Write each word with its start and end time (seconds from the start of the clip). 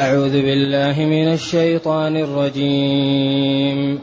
أعوذ 0.00 0.42
بالله 0.42 1.04
من 1.04 1.32
الشيطان 1.32 2.16
الرجيم. 2.16 3.98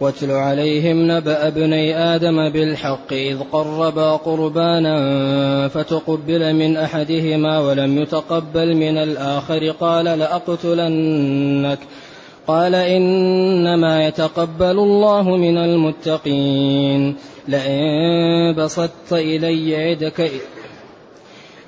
واتل 0.00 0.30
عليهم 0.30 1.10
نبأ 1.10 1.46
ابني 1.46 1.96
آدم 1.96 2.48
بالحق 2.48 3.12
إذ 3.12 3.38
قربا 3.52 4.16
قربانا 4.16 5.68
فتقبل 5.68 6.54
من 6.54 6.76
أحدهما 6.76 7.58
ولم 7.60 7.98
يتقبل 7.98 8.76
من 8.76 8.98
الآخر 8.98 9.70
قال 9.70 10.04
لأقتلنك. 10.04 11.78
قال 12.46 12.74
إنما 12.74 14.06
يتقبل 14.06 14.78
الله 14.78 15.36
من 15.36 15.58
المتقين. 15.58 17.16
لئن 17.48 18.54
بسطت 18.58 19.12
إلي 19.12 19.70
يدك 19.70 20.30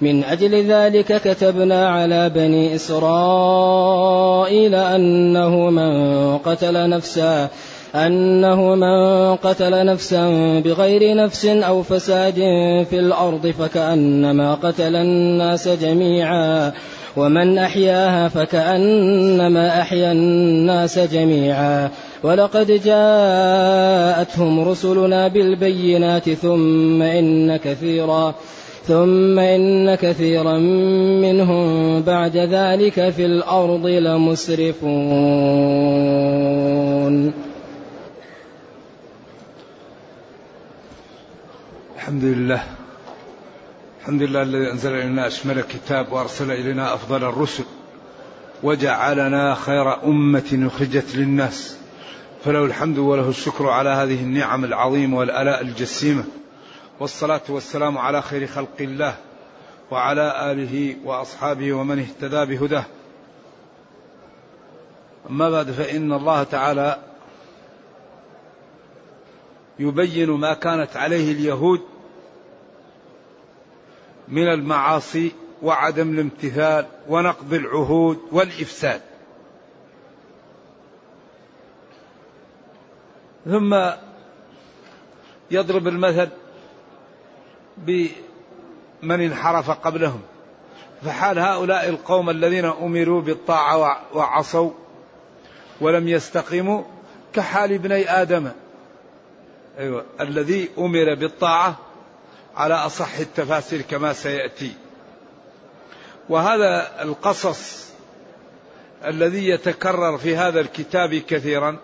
من 0.00 0.24
أجل 0.24 0.64
ذلك 0.72 1.20
كتبنا 1.22 1.88
على 1.88 2.30
بني 2.30 2.74
إسرائيل 2.74 3.94
أنه 4.74 5.70
من 5.70 6.38
قتل 6.38 6.88
نفسا 6.88 7.48
أنه 7.94 8.74
من 8.74 9.36
قتل 9.36 9.86
نفسا 9.86 10.28
بغير 10.60 11.16
نفس 11.16 11.46
أو 11.46 11.82
فساد 11.82 12.34
في 12.90 12.98
الأرض 12.98 13.46
فكأنما 13.58 14.54
قتل 14.54 14.96
الناس 14.96 15.68
جميعا 15.68 16.72
ومن 17.16 17.58
أحياها 17.58 18.28
فكأنما 18.28 19.80
أحيا 19.80 20.12
الناس 20.12 20.98
جميعا. 20.98 21.90
ولقد 22.22 22.80
جاءتهم 22.84 24.68
رسلنا 24.68 25.28
بالبينات 25.28 26.30
ثم 26.30 27.02
إن 27.02 27.56
كثيرا 27.56 28.34
ثم 28.86 29.38
إن 29.38 29.94
كثيرا 29.94 30.58
منهم 31.24 32.02
بعد 32.02 32.36
ذلك 32.36 33.10
في 33.10 33.26
الأرض 33.26 33.86
لمسرفون. 33.86 34.84
الحمد 41.96 42.24
لله 42.24 42.62
الحمد 44.00 44.22
لله 44.22 44.42
الذي 44.42 44.70
أنزل 44.72 44.92
إلينا 44.92 45.26
أشمل 45.26 45.58
الكتاب 45.58 46.12
وأرسل 46.12 46.50
إلينا 46.50 46.94
أفضل 46.94 47.24
الرسل. 47.24 47.64
وجعلنا 48.62 49.54
خير 49.54 50.04
أمة 50.04 50.70
أخرجت 50.74 51.16
للناس. 51.16 51.76
فله 52.44 52.64
الحمد 52.64 52.98
وله 52.98 53.28
الشكر 53.28 53.68
على 53.68 53.90
هذه 53.90 54.22
النعم 54.22 54.64
العظيمة 54.64 55.18
والآلاء 55.18 55.60
الجسيمة. 55.60 56.24
والصلاة 57.00 57.42
والسلام 57.48 57.98
على 57.98 58.22
خير 58.22 58.46
خلق 58.46 58.76
الله 58.80 59.16
وعلى 59.90 60.52
آله 60.52 60.96
وأصحابه 61.04 61.72
ومن 61.72 61.98
اهتدى 61.98 62.56
بهداه. 62.56 62.84
أما 65.30 65.50
بعد 65.50 65.70
فإن 65.70 66.12
الله 66.12 66.42
تعالى 66.42 66.98
يبين 69.78 70.30
ما 70.30 70.54
كانت 70.54 70.96
عليه 70.96 71.32
اليهود 71.32 71.80
من 74.28 74.48
المعاصي 74.48 75.32
وعدم 75.62 76.10
الامتثال 76.10 76.86
ونقض 77.08 77.52
العهود 77.52 78.18
والإفساد. 78.32 79.00
ثم 83.44 83.90
يضرب 85.50 85.88
المثل 85.88 86.28
بمن 87.76 89.20
انحرف 89.20 89.70
قبلهم. 89.70 90.22
فحال 91.04 91.38
هؤلاء 91.38 91.88
القوم 91.88 92.30
الذين 92.30 92.64
أمروا 92.64 93.22
بالطاعة 93.22 94.00
وعصوا 94.14 94.70
ولم 95.80 96.08
يستقيموا 96.08 96.82
كحال 97.32 97.72
ابني 97.72 98.10
آدم. 98.10 98.50
أيوه. 99.78 100.04
الذي 100.20 100.68
أمر 100.78 101.14
بالطاعة 101.14 101.76
على 102.56 102.74
أصح 102.74 103.18
التفاسير 103.18 103.82
كما 103.82 104.12
سيأتي. 104.12 104.72
وهذا 106.28 107.02
القصص 107.02 107.88
الذي 109.04 109.48
يتكرر 109.48 110.18
في 110.18 110.36
هذا 110.36 110.60
الكتاب 110.60 111.14
كثيرا 111.14 111.76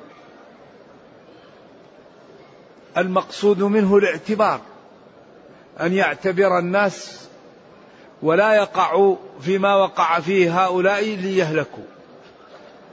المقصود 2.96 3.62
منه 3.62 3.96
الاعتبار. 3.96 4.60
أن 5.80 5.92
يعتبر 5.92 6.58
الناس 6.58 7.26
ولا 8.22 8.54
يقعوا 8.54 9.16
فيما 9.40 9.74
وقع 9.74 10.20
فيه 10.20 10.64
هؤلاء 10.64 11.04
ليهلكوا. 11.04 11.84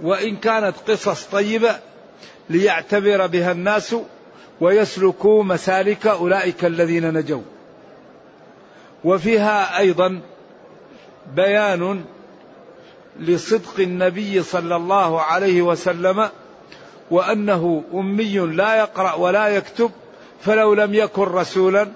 وإن 0.02 0.36
كانت 0.36 0.76
قصص 0.88 1.24
طيبة 1.24 1.80
ليعتبر 2.50 3.28
بها 3.28 3.52
الناس 3.52 3.96
ويسلكوا 4.62 5.44
مسالك 5.44 6.08
أولئك 6.08 6.66
الذين 6.66 7.14
نجوا. 7.14 7.42
وفيها 9.04 9.78
أيضا 9.80 10.22
بيان 11.36 12.04
لصدق 13.20 13.80
النبي 13.80 14.44
صلى 14.44 14.76
الله 14.76 15.22
عليه 15.22 15.62
وسلم 15.62 16.30
وأنه 17.12 17.84
أمي 17.94 18.38
لا 18.38 18.76
يقرأ 18.76 19.14
ولا 19.14 19.48
يكتب 19.48 19.92
فلو 20.42 20.74
لم 20.74 20.94
يكن 20.94 21.24
رسولا 21.24 21.88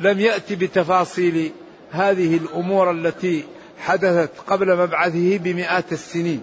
لم 0.00 0.20
يأتي 0.20 0.54
بتفاصيل 0.54 1.52
هذه 1.90 2.36
الأمور 2.36 2.90
التي 2.90 3.44
حدثت 3.78 4.30
قبل 4.46 4.76
مبعثه 4.76 5.38
بمئات 5.38 5.92
السنين. 5.92 6.42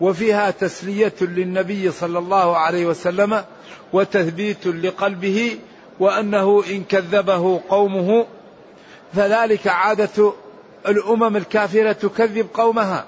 وفيها 0.00 0.50
تسلية 0.50 1.14
للنبي 1.20 1.90
صلى 1.90 2.18
الله 2.18 2.56
عليه 2.56 2.86
وسلم 2.86 3.44
وتثبيت 3.92 4.66
لقلبه 4.66 5.58
وأنه 6.00 6.64
إن 6.70 6.84
كذبه 6.84 7.60
قومه 7.68 8.26
فذلك 9.14 9.66
عادة 9.66 10.32
الأمم 10.88 11.36
الكافرة 11.36 11.92
تكذب 11.92 12.46
قومها. 12.54 13.04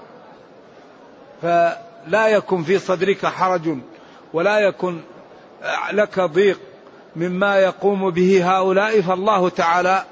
فلا 1.41 2.27
يكن 2.27 2.63
في 2.63 2.79
صدرك 2.79 3.25
حرج 3.25 3.77
ولا 4.33 4.59
يكن 4.59 4.99
لك 5.91 6.19
ضيق. 6.19 6.59
مما 7.15 7.57
يقوم 7.57 8.09
به 8.09 8.57
هؤلاء 8.57 9.01
فالله 9.01 9.49
تعالى 9.49 10.03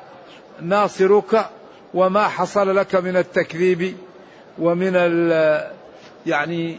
ناصرك 0.61 1.49
وما 1.93 2.27
حصل 2.27 2.75
لك 2.75 2.95
من 2.95 3.17
التكذيب 3.17 3.97
ومن 4.59 4.95
يعني 6.25 6.77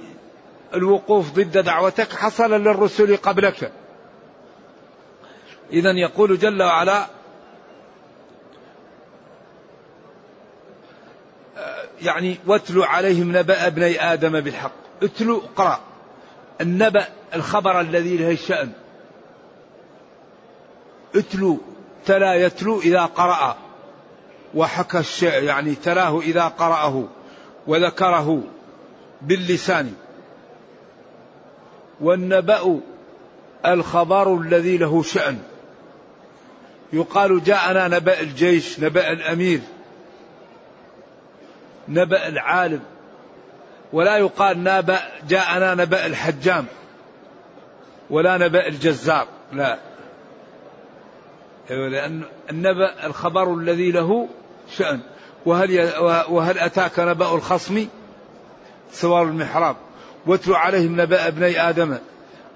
الوقوف 0.74 1.32
ضد 1.32 1.58
دعوتك 1.58 2.12
حصل 2.12 2.50
للرسل 2.50 3.16
قبلك. 3.16 3.72
إذا 5.72 5.90
يقول 5.90 6.38
جل 6.38 6.62
وعلا 6.62 7.06
يعني 12.02 12.38
واتلوا 12.46 12.86
عليهم 12.86 13.36
نبأ 13.36 13.66
ابني 13.66 14.12
آدم 14.12 14.40
بالحق. 14.40 14.72
اتلوا 15.02 15.40
اقرأ 15.42 15.80
النبأ 16.60 17.08
الخبر 17.34 17.80
الذي 17.80 18.16
له 18.16 18.30
الشأن. 18.30 18.72
اتلو 21.14 21.58
تلا 22.06 22.34
يتلو 22.34 22.80
إذا 22.80 23.04
قرأ. 23.04 23.56
وحكى 24.54 24.98
الشيء 24.98 25.42
يعني 25.42 25.74
تلاه 25.74 26.20
إذا 26.20 26.44
قرأه 26.44 27.04
وذكره 27.66 28.42
باللسان. 29.22 29.94
والنبأ 32.00 32.80
الخبر 33.66 34.34
الذي 34.34 34.76
له 34.76 35.02
شأن. 35.02 35.38
يقال 36.92 37.44
جاءنا 37.44 37.88
نبأ 37.88 38.20
الجيش 38.20 38.80
نبأ 38.80 39.12
الأمير 39.12 39.60
نبأ 41.88 42.28
العالم. 42.28 42.80
ولا 43.92 44.16
يقال 44.16 44.64
نبأ 44.64 45.00
جاءنا 45.28 45.74
نبأ 45.74 46.06
الحجام 46.06 46.66
ولا 48.10 48.36
نبأ 48.36 48.66
الجزار 48.66 49.26
لا. 49.52 49.78
لأن 51.70 52.22
النبأ 52.50 53.06
الخبر 53.06 53.54
الذي 53.54 53.90
له 53.90 54.28
شأن. 54.76 55.00
وهل 55.46 55.92
وهل 56.28 56.58
أتاك 56.58 56.98
نبأ 56.98 57.34
الخصم؟ 57.34 57.86
سوار 58.92 59.22
المحراب. 59.22 59.76
واتل 60.26 60.52
عليهم 60.52 61.00
نبأ 61.00 61.28
ابني 61.28 61.68
آدم. 61.68 61.98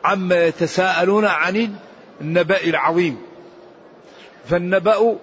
عما 0.05 0.47
يتساءلون 0.47 1.25
عن 1.25 1.75
النبأ 2.20 2.64
العظيم. 2.64 3.19
فالنبأ 4.44 5.17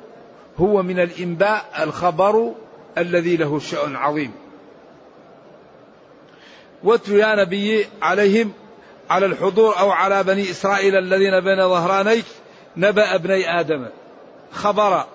هو 0.57 0.83
من 0.83 0.99
الإنباء 0.99 1.65
الخبر 1.83 2.53
الذي 2.97 3.37
له 3.37 3.59
شأن 3.59 3.95
عظيم. 3.95 4.31
واتل 6.83 7.11
يا 7.11 7.35
نبي 7.35 7.87
عليهم 8.01 8.51
على 9.09 9.25
الحضور 9.25 9.79
أو 9.79 9.91
على 9.91 10.23
بني 10.23 10.51
إسرائيل 10.51 10.95
الذين 10.95 11.39
بين 11.39 11.69
ظهرانيك 11.69 12.25
نبأ 12.79 13.15
ابني 13.15 13.59
آدم 13.59 13.87
خبر 14.51 15.05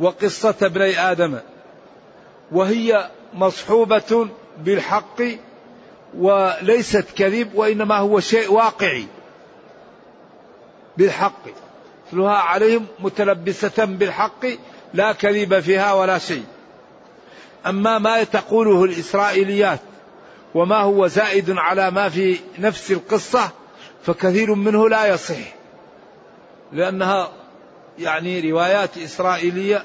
وقصة 0.00 0.54
ابني 0.62 1.10
آدم 1.12 1.38
وهي 2.52 3.10
مصحوبة 3.34 4.28
بالحق 4.58 5.22
وليست 6.18 7.06
كذب 7.16 7.54
وإنما 7.54 7.96
هو 7.96 8.20
شيء 8.20 8.52
واقعي 8.52 9.06
بالحق. 10.96 11.42
مثلها 12.06 12.34
عليهم 12.34 12.86
متلبسة 12.98 13.84
بالحق 13.84 14.46
لا 14.94 15.12
كذب 15.12 15.60
فيها 15.60 15.92
ولا 15.92 16.18
شيء. 16.18 16.44
أما 17.66 17.98
ما 17.98 18.24
تقوله 18.24 18.84
الإسرائيليات 18.84 19.80
وما 20.54 20.76
هو 20.76 21.06
زائد 21.06 21.50
على 21.50 21.90
ما 21.90 22.08
في 22.08 22.38
نفس 22.58 22.90
القصة 22.90 23.50
فكثير 24.06 24.54
منه 24.54 24.88
لا 24.88 25.06
يصح. 25.06 25.59
لأنها 26.72 27.30
يعني 27.98 28.50
روايات 28.50 28.98
إسرائيلية 28.98 29.84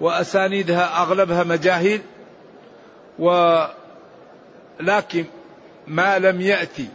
وأسانيدها 0.00 1.02
أغلبها 1.02 1.44
مجاهيل 1.44 2.02
ولكن 3.18 3.74
ما 5.86 6.18
لم 6.18 6.40
يأتي 6.40 6.88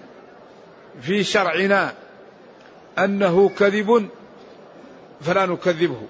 في 1.02 1.24
شرعنا 1.24 1.94
أنه 3.00 3.50
كذب 3.50 4.10
فلا 5.22 5.46
نكذبه. 5.46 6.02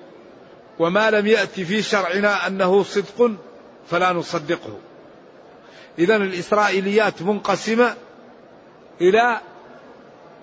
وما 0.80 1.10
لم 1.12 1.28
يأتي 1.28 1.66
في 1.66 1.82
شرعنا 1.82 2.48
أنه 2.48 2.84
صدق 2.84 3.32
فلا 3.90 4.14
نصدقه. 4.14 4.78
إذا 6.00 6.16
الإسرائيليات 6.16 7.22
منقسمة 7.22 7.96
إلى 9.02 9.40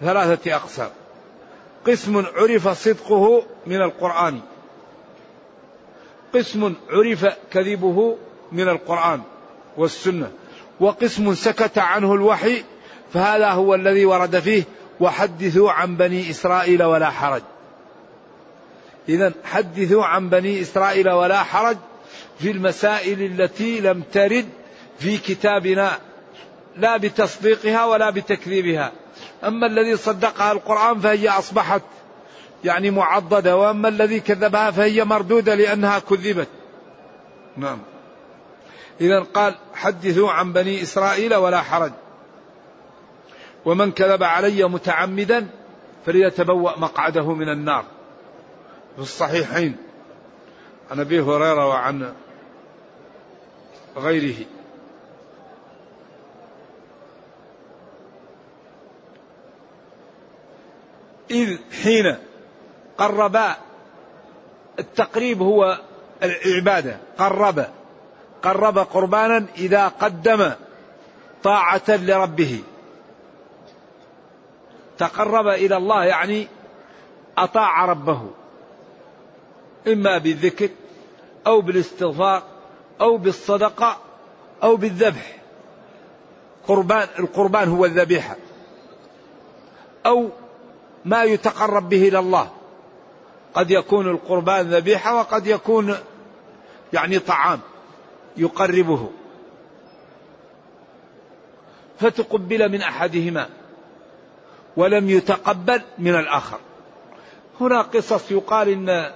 ثلاثة 0.00 0.56
أقسام. 0.56 0.90
قسم 1.86 2.26
عرف 2.36 2.68
صدقه 2.68 3.42
من 3.66 3.82
القرآن. 3.82 4.40
قسم 6.34 6.74
عرف 6.90 7.26
كذبه 7.52 8.16
من 8.52 8.68
القرآن 8.68 9.22
والسنة. 9.76 10.30
وقسم 10.80 11.34
سكت 11.34 11.78
عنه 11.78 12.14
الوحي 12.14 12.64
فهذا 13.12 13.50
هو 13.50 13.74
الذي 13.74 14.04
ورد 14.04 14.38
فيه 14.38 14.64
وحدثوا 15.00 15.70
عن 15.72 15.96
بني 15.96 16.30
إسرائيل 16.30 16.82
ولا 16.82 17.10
حرج. 17.10 17.42
إذا 19.08 19.32
حدثوا 19.44 20.04
عن 20.04 20.28
بني 20.28 20.60
إسرائيل 20.60 21.10
ولا 21.10 21.42
حرج 21.42 21.76
في 22.38 22.50
المسائل 22.50 23.22
التي 23.22 23.80
لم 23.80 24.02
ترد 24.12 24.48
في 24.98 25.18
كتابنا 25.18 25.98
لا 26.76 26.96
بتصديقها 26.96 27.84
ولا 27.84 28.10
بتكذيبها. 28.10 28.92
أما 29.44 29.66
الذي 29.66 29.96
صدقها 29.96 30.52
القرآن 30.52 31.00
فهي 31.00 31.28
أصبحت 31.28 31.82
يعني 32.64 32.90
معضدة 32.90 33.56
وأما 33.56 33.88
الذي 33.88 34.20
كذبها 34.20 34.70
فهي 34.70 35.04
مردودة 35.04 35.54
لأنها 35.54 35.98
كذبت. 35.98 36.48
نعم. 37.56 37.78
إذا 39.00 39.20
قال 39.20 39.54
حدثوا 39.74 40.30
عن 40.30 40.52
بني 40.52 40.82
إسرائيل 40.82 41.34
ولا 41.34 41.62
حرج. 41.62 41.92
ومن 43.64 43.92
كذب 43.92 44.22
علي 44.22 44.64
متعمدا 44.64 45.48
فليتبوأ 46.06 46.78
مقعده 46.78 47.34
من 47.34 47.48
النار. 47.48 47.84
في 48.96 49.02
الصحيحين. 49.02 49.76
عن 50.90 51.00
أبي 51.00 51.20
هريرة 51.20 51.68
وعن 51.68 52.12
غيره. 53.96 54.46
إذ 61.32 61.58
حين 61.82 62.16
قربا 62.98 63.56
التقريب 64.78 65.42
هو 65.42 65.78
العبادة. 66.22 66.96
قرب. 67.18 67.66
قرب 68.42 68.78
قربانا 68.78 69.46
إذا 69.56 69.88
قدم 69.88 70.50
طاعة 71.42 71.82
لربه. 71.88 72.62
تقرب 74.98 75.46
إلى 75.48 75.76
الله 75.76 76.04
يعني 76.04 76.48
أطاع 77.38 77.84
ربه. 77.84 78.30
إما 79.88 80.18
بالذكر 80.18 80.68
أو 81.46 81.60
بالاستغفار 81.60 82.42
أو 83.00 83.16
بالصدقة 83.16 83.96
أو 84.62 84.76
بالذبح. 84.76 85.36
قربان 86.68 87.08
القربان 87.18 87.68
هو 87.68 87.84
الذبيحة. 87.84 88.36
أو 90.06 90.30
ما 91.04 91.22
يتقرب 91.22 91.88
به 91.88 92.08
إلى 92.08 92.18
الله. 92.18 92.50
قد 93.54 93.70
يكون 93.70 94.10
القربان 94.10 94.74
ذبيحة 94.74 95.16
وقد 95.16 95.46
يكون 95.46 95.96
يعني 96.92 97.18
طعام 97.18 97.60
يقربه. 98.36 99.10
فتقبل 102.00 102.68
من 102.72 102.82
أحدهما 102.82 103.48
ولم 104.76 105.10
يتقبل 105.10 105.82
من 105.98 106.14
الآخر. 106.14 106.58
هنا 107.60 107.82
قصص 107.82 108.30
يقال 108.30 108.68
إن 108.68 108.88
آه، 108.88 109.12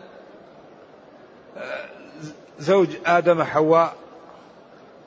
زوج 2.58 2.88
آدم 3.06 3.42
حواء 3.42 3.94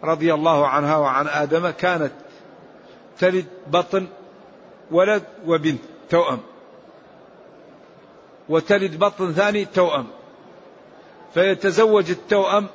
رضي 0.03 0.33
الله 0.33 0.67
عنها 0.67 0.97
وعن 0.97 1.27
آدم 1.27 1.69
كانت 1.69 2.11
تلد 3.19 3.45
بطن 3.67 4.07
ولد 4.91 5.23
وبنت 5.45 5.81
توأم. 6.09 6.39
وتلد 8.49 8.99
بطن 8.99 9.33
ثاني 9.33 9.65
توأم. 9.65 10.07
فيتزوج 11.33 12.09
التوأم 12.09 12.67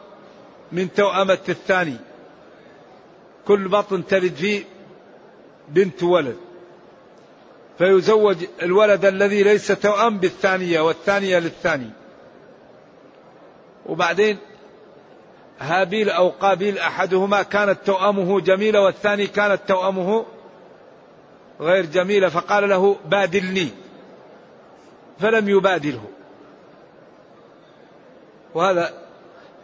من 0.72 0.92
توأمة 0.92 1.38
الثاني. 1.48 1.96
كل 3.46 3.68
بطن 3.68 4.06
تلد 4.06 4.34
فيه 4.34 4.64
بنت 5.68 6.02
ولد. 6.02 6.36
فيزوج 7.78 8.36
الولد 8.62 9.04
الذي 9.04 9.42
ليس 9.42 9.66
توأم 9.66 10.18
بالثانية 10.18 10.80
والثانية 10.80 11.38
للثاني. 11.38 11.90
وبعدين 13.86 14.38
هابيل 15.58 16.10
أو 16.10 16.28
قابيل 16.28 16.78
أحدهما 16.78 17.42
كانت 17.42 17.78
توأمه 17.86 18.40
جميلة 18.40 18.80
والثاني 18.80 19.26
كانت 19.26 19.60
توأمه 19.68 20.24
غير 21.60 21.86
جميلة 21.86 22.28
فقال 22.28 22.68
له 22.68 22.96
بادلني. 23.06 23.83
فلم 25.20 25.48
يبادله. 25.48 26.04
وهذا 28.54 28.92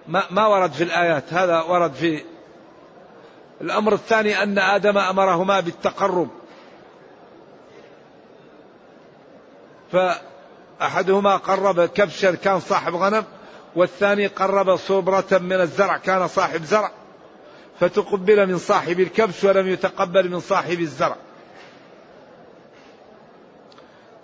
ما, 0.09 0.23
ما 0.31 0.47
ورد 0.47 0.73
في 0.73 0.85
الآيات 0.85 1.33
هذا 1.33 1.61
ورد 1.61 1.93
في 1.93 2.25
الأمر 3.61 3.93
الثاني 3.93 4.43
أن 4.43 4.59
آدم 4.59 4.99
أمرهما 4.99 5.61
بالتقرب. 5.61 6.29
فأحدهما 9.93 11.37
قرب 11.37 11.85
كبشا 11.85 12.35
كان 12.35 12.61
صاحب 12.61 12.95
غنم 12.95 13.25
والثاني 13.77 14.27
قرب 14.27 14.77
صبرة 14.77 15.39
من 15.39 15.61
الزرع 15.61 15.97
كان 15.97 16.29
صاحب 16.29 16.65
زرع. 16.65 16.91
فتقبل 17.81 18.47
من 18.47 18.59
صاحب 18.59 19.01
الكبش 19.01 19.45
ولم 19.45 19.69
يتقبل 19.69 20.31
من 20.31 20.41
صاحب 20.41 20.81
الزرع. 20.81 21.17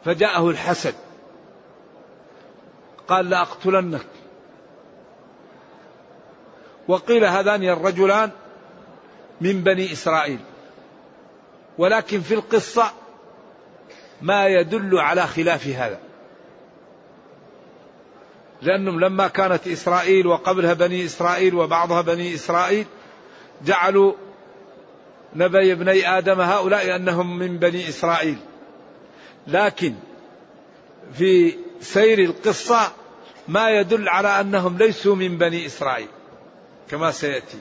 فجاءه 0.04 0.50
الحسد. 0.50 0.94
قال 3.08 3.30
لأقتلنك 3.30 4.06
وقيل 6.88 7.24
هذان 7.24 7.64
الرجلان 7.64 8.30
من 9.40 9.62
بني 9.62 9.92
إسرائيل. 9.92 10.40
ولكن 11.78 12.20
في 12.20 12.34
القصة 12.34 12.92
ما 14.22 14.46
يدل 14.46 14.98
على 14.98 15.26
خلاف 15.26 15.66
هذا. 15.66 15.98
لأنهم 18.62 19.00
لما 19.00 19.28
كانت 19.28 19.68
إسرائيل 19.68 20.26
وقبلها 20.26 20.72
بني 20.72 21.04
إسرائيل 21.04 21.54
وبعضها 21.54 22.00
بني 22.00 22.34
إسرائيل 22.34 22.86
جعلوا 23.64 24.12
نبي 25.34 25.72
ابني 25.72 26.18
آدم 26.18 26.40
هؤلاء 26.40 26.96
أنهم 26.96 27.38
من 27.38 27.58
بني 27.58 27.88
إسرائيل. 27.88 28.38
لكن 29.46 29.94
في 31.12 31.56
سير 31.80 32.18
القصة 32.18 32.92
ما 33.48 33.70
يدل 33.70 34.08
على 34.08 34.40
أنهم 34.40 34.78
ليسوا 34.78 35.14
من 35.14 35.38
بني 35.38 35.66
إسرائيل 35.66 36.08
كما 36.90 37.10
سيأتي. 37.10 37.58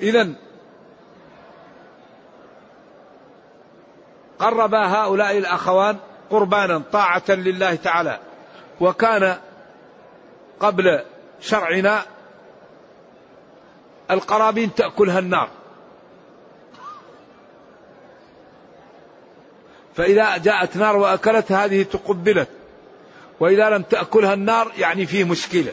إذا 0.00 0.32
قرب 4.38 4.74
هؤلاء 4.74 5.38
الأخوان 5.38 5.96
قربانا 6.30 6.82
طاعة 6.92 7.24
لله 7.28 7.74
تعالى. 7.74 8.20
وكان 8.80 9.38
قبل 10.60 11.04
شرعنا 11.40 12.02
القرابين 14.10 14.74
تأكلها 14.74 15.18
النار. 15.18 15.48
فإذا 19.96 20.36
جاءت 20.36 20.76
نار 20.76 20.96
وأكلت 20.96 21.52
هذه 21.52 21.82
تقبلت. 21.82 22.48
وإذا 23.40 23.70
لم 23.70 23.82
تأكلها 23.82 24.34
النار 24.34 24.72
يعني 24.78 25.06
فيه 25.06 25.24
مشكلة 25.24 25.72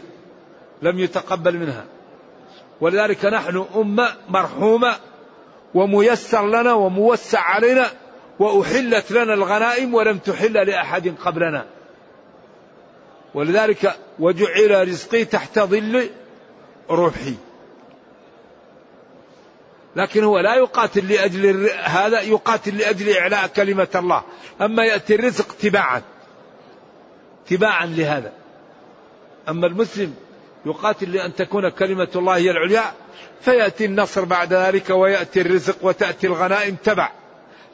لم 0.81 0.99
يتقبل 0.99 1.57
منها. 1.57 1.85
ولذلك 2.81 3.25
نحن 3.25 3.65
أمة 3.75 4.15
مرحومة 4.29 4.95
وميسر 5.73 6.47
لنا 6.47 6.73
وموسع 6.73 7.39
علينا 7.39 7.85
وأحلت 8.39 9.11
لنا 9.11 9.33
الغنائم 9.33 9.93
ولم 9.93 10.17
تحل 10.17 10.53
لأحد 10.53 11.15
قبلنا. 11.25 11.65
ولذلك 13.33 13.95
وجعل 14.19 14.87
رزقي 14.87 15.25
تحت 15.25 15.59
ظل 15.59 16.09
روحي. 16.89 17.35
لكن 19.95 20.23
هو 20.23 20.39
لا 20.39 20.55
يقاتل 20.55 21.07
لأجل 21.13 21.69
هذا 21.83 22.21
يقاتل 22.21 22.77
لأجل 22.77 23.17
إعلاء 23.17 23.47
كلمة 23.47 23.87
الله. 23.95 24.23
أما 24.61 24.85
يأتي 24.85 25.15
الرزق 25.15 25.55
تباعا 25.55 26.01
تباعا 27.47 27.85
لهذا. 27.85 28.33
أما 29.49 29.67
المسلم 29.67 30.15
يقاتل 30.65 31.11
لأن 31.11 31.35
تكون 31.35 31.69
كلمة 31.69 32.07
الله 32.15 32.35
هي 32.35 32.51
العليا 32.51 32.83
فيأتي 33.41 33.85
النصر 33.85 34.25
بعد 34.25 34.53
ذلك 34.53 34.89
ويأتي 34.89 35.41
الرزق 35.41 35.75
وتأتي 35.81 36.27
الغنائم 36.27 36.75
تبع. 36.75 37.11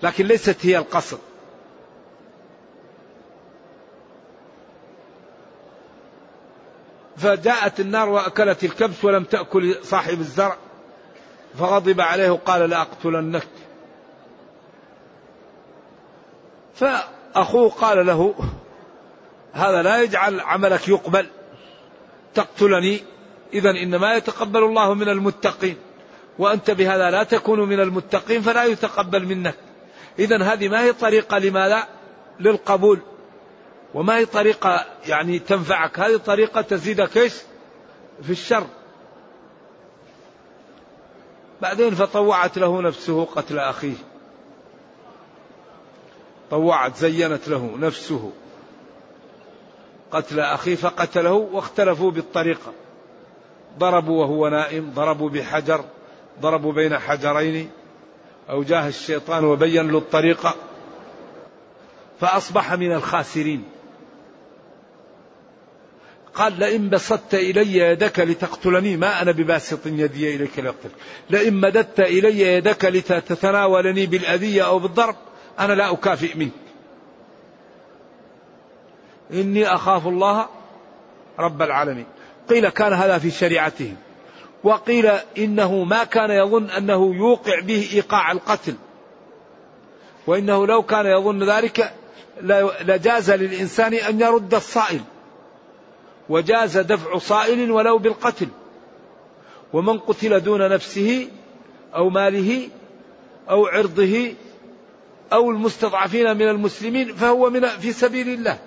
لكن 0.04 0.26
ليست 0.26 0.66
هي 0.66 0.78
القصد. 0.78 1.20
فجاءت 7.18 7.80
النار 7.80 8.10
وأكلت 8.10 8.64
الكبس 8.64 9.06
ولم 9.06 9.24
تأكل 9.24 9.76
صاحب 9.84 10.20
الزرع. 10.20 10.58
فغضب 11.58 12.01
عليه 12.01 12.29
وقال 12.29 12.70
لأقتلنك 12.70 13.48
فأخوه 16.75 17.70
قال 17.70 18.06
له 18.06 18.36
هذا 19.53 19.82
لا 19.82 20.01
يجعل 20.01 20.39
عملك 20.39 20.88
يقبل. 20.88 21.27
تقتلني. 22.34 23.03
إذا 23.53 23.70
إنما 23.70 24.13
يتقبل 24.13 24.63
الله 24.63 24.94
من 24.94 25.10
المتقين. 25.10 25.77
وأنت 26.39 26.72
بهذا 26.72 27.12
لا 27.12 27.24
تكون 27.24 27.60
من 27.60 27.79
المتقين 27.79 28.41
فلا 28.41 28.63
يتقبل 28.63 29.25
منك. 29.25 29.56
إذا 30.20 30.44
هذه 30.44 30.68
ما 30.68 30.82
هي 30.84 30.94
طريقة 30.94 31.38
لماذا؟ 31.38 31.88
للقبول. 32.39 33.00
وما 33.94 34.18
هي 34.18 34.25
طريقة 34.25 34.86
يعني 35.08 35.39
تنفعك؟ 35.39 36.00
هذه 36.00 36.18
طريقة 36.18 36.62
تزيدك 36.62 37.18
إيش؟ 37.18 37.34
في 38.24 38.29
الشر. 38.29 38.68
بعدين 41.62 41.96
فطوعت 41.96 42.58
له 42.58 42.82
نفسه 42.82 43.25
قتل 43.25 43.60
أخيه. 43.60 43.96
طوعت 46.51 46.96
زينت 46.96 47.48
له 47.48 47.78
نفسه. 47.78 48.32
قتل 50.12 50.39
أخيه 50.39 50.75
فقتله 50.75 51.32
واختلفوا 51.32 52.12
بالطريقة. 52.12 52.74
ضربوا 53.80 54.22
وهو 54.22 54.48
نائم 54.48 54.92
ضربوا 54.96 55.30
بحجر 55.30 55.86
ضربوا 56.42 56.74
بين 56.74 57.00
حجرين. 57.00 57.70
أو 58.50 58.63
جاه 58.63 58.88
الشيطان 58.88 59.46
وبين 59.46 59.92
له 59.92 59.98
الطريقة. 59.98 60.56
فأصبح 62.20 62.74
من 62.74 62.92
الخاسرين. 62.92 63.78
قال 66.39 66.60
لئن 66.60 66.89
بسطت 66.89 67.34
إلي 67.34 67.77
يدك 67.77 68.19
لتقتلني. 68.19 68.98
ما 68.98 69.22
أنا 69.22 69.31
بباسط 69.31 69.86
يدي 69.86 70.36
إليك 70.36 70.60
لأقتلك. 70.60 70.91
لئن 71.29 71.53
مددت 71.53 72.00
إلي 72.00 72.41
يدك 72.41 72.86
لتتناولني 72.86 74.05
بالأذية 74.05 74.65
أو 74.65 74.79
بالضرب 74.79 75.15
أنا 75.60 75.74
لا 75.74 75.91
أكافئ 75.93 76.38
منك. 76.38 76.51
إني 79.34 79.67
أخاف 79.67 80.08
الله 80.08 80.48
رب 81.39 81.62
العالمين. 81.62 82.05
قيل 82.50 82.69
كان 82.69 82.93
هذا 82.93 83.17
في 83.17 83.31
شريعتهم. 83.31 83.96
وقيل 84.63 85.12
إنه 85.38 85.84
ما 85.84 86.03
كان 86.03 86.31
يظن 86.31 86.69
أنه 86.69 87.15
يوقع 87.15 87.60
به 87.60 87.89
إيقاع 87.93 88.31
القتل. 88.31 88.75
وإنه 90.27 90.67
لو 90.67 90.84
كان 90.84 91.05
يظن 91.05 91.43
ذلك 91.43 91.93
لجاز 92.81 93.31
للإنسان 93.31 93.93
أن 93.93 94.22
يرد 94.22 94.53
الصائل. 94.53 95.01
وجاز 96.29 96.77
دفع 96.77 97.17
صائل 97.17 97.71
ولو 97.71 97.98
بالقتل. 97.98 98.48
ومن 99.74 100.00
قتل 100.00 100.39
دون 100.39 100.69
نفسه 100.69 101.27
أو 101.95 102.09
ماله 102.09 102.69
أو 103.50 103.65
عرضه 103.65 104.33
أو 105.33 105.51
المستضعفين 105.51 106.38
من 106.38 106.50
المسلمين 106.50 107.15
فهو 107.15 107.50
من 107.50 107.65
في 107.67 107.91
سبيل 107.91 108.29
الله. 108.29 108.59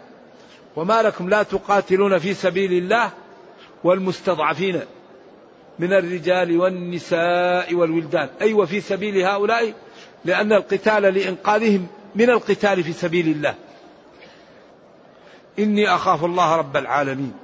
وما 0.77 1.03
لكم 1.03 1.29
لا 1.29 1.43
تقاتلون 1.43 2.19
في 2.19 2.35
سبيل 2.35 2.73
الله 2.73 3.11
والمستضعفين 3.85 4.81
من 5.79 5.93
الرجال 5.93 6.61
والنساء 6.61 7.75
والولدان. 7.75 8.29
أي 8.41 8.53
وفي 8.53 8.81
سبيل 8.81 9.27
هؤلاء؟ 9.27 9.75
لأن 10.25 10.53
القتال 10.53 11.03
لإنقاذهم 11.03 11.87
من 12.15 12.31
القتال 12.31 12.85
في 12.85 12.93
سبيل 12.93 13.29
الله. 13.29 13.55
إني 15.59 15.95
أخاف 15.95 16.25
الله 16.25 16.57
رب 16.57 16.77
العالمين. 16.77 17.42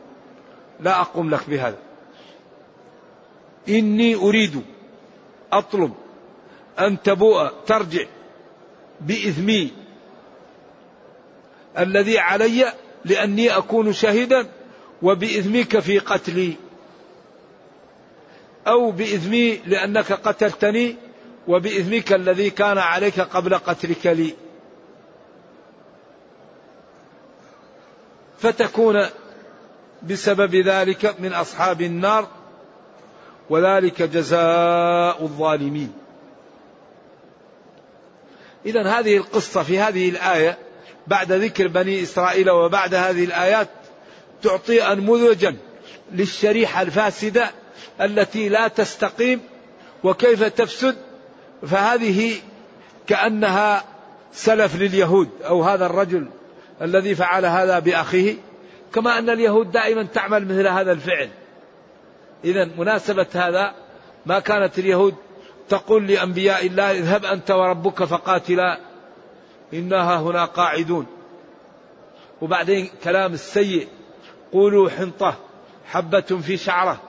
لا 0.81 1.01
أقوم 1.01 1.31
لك 1.31 1.51
بهذا. 1.51 1.79
إني 3.69 4.15
أريد 4.15 4.63
أطلب 5.53 5.95
أن 6.79 7.03
تبوء 7.03 7.49
ترجع 7.67 8.05
بإثمي 9.01 9.73
الذي 11.79 12.19
علي 12.19 12.73
لأني 13.05 13.57
أكون 13.57 13.93
شهيدا 13.93 14.47
وبإثمك 15.03 15.79
في 15.79 15.99
قتلي. 15.99 16.57
أو 18.67 18.91
بإثمي 18.91 19.57
لأنك 19.67 20.13
قتلتني 20.13 20.97
وبإثمك 21.49 22.13
الذي 22.13 22.51
كان 22.51 22.79
عليك 22.79 23.21
قبل 23.21 23.55
قتلك 23.55 24.07
لي. 24.07 24.35
فتكون 28.39 29.07
بسبب 30.03 30.55
ذلك 30.55 31.21
من 31.21 31.33
أصحاب 31.33 31.83
النار 31.83 32.29
وذلك 33.51 34.03
جزاء 34.03 35.23
الظالمين. 35.23 35.93
إذا 38.67 38.87
هذه 38.87 39.17
القصة 39.17 39.63
في 39.63 39.79
هذه 39.79 40.09
الآية 40.09 40.59
بعد 41.07 41.33
ذكر 41.33 41.69
بني 41.69 42.03
إسرائيل 42.03 42.51
وبعد 42.51 42.95
هذه 42.95 43.25
الآيات 43.25 43.69
تعطي 44.43 44.83
أنموذجا 44.83 45.57
للشريحة 46.13 46.83
الفاسدة 46.83 47.51
التي 48.01 48.49
لا 48.49 48.69
تستقيم 48.69 49.41
وكيف 50.05 50.45
تفسد 50.45 50.97
فهذه 51.67 52.37
كأنها 53.07 53.85
سلف 54.33 54.77
لليهود 54.77 55.29
أو 55.45 55.63
هذا 55.63 55.87
الرجل 55.87 56.27
الذي 56.83 57.15
فعل 57.15 57.45
هذا 57.47 57.79
بأخيه. 57.79 58.35
كما 58.95 59.19
أن 59.19 59.31
اليهود 59.31 59.73
دائما 59.73 60.03
تعمل 60.03 60.45
مثل 60.45 60.67
هذا 60.67 60.93
الفعل. 60.93 61.29
إذا 62.45 62.65
مناسبة 62.79 63.27
هذا 63.35 63.75
ما 64.27 64.39
كانت 64.39 64.79
اليهود 64.79 65.15
تقول 65.69 66.07
لأنبياء 66.07 66.67
الله 66.67 66.91
اذهب 66.91 67.25
أنت 67.25 67.51
وربك 67.51 68.05
فقاتلا 68.05 68.81
إنها 69.75 70.17
هنا 70.17 70.45
قاعدون. 70.45 71.07
وبعدين 72.43 72.91
كلام 73.05 73.33
السيء 73.33 73.89
قولوا 74.53 74.91
حنطة 74.91 75.35
حبة 75.87 76.21
في 76.21 76.57
شعرة. 76.57 77.01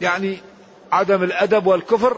يعني 0.00 0.38
عدم 0.92 1.22
الأدب 1.22 1.66
والكفر 1.66 2.16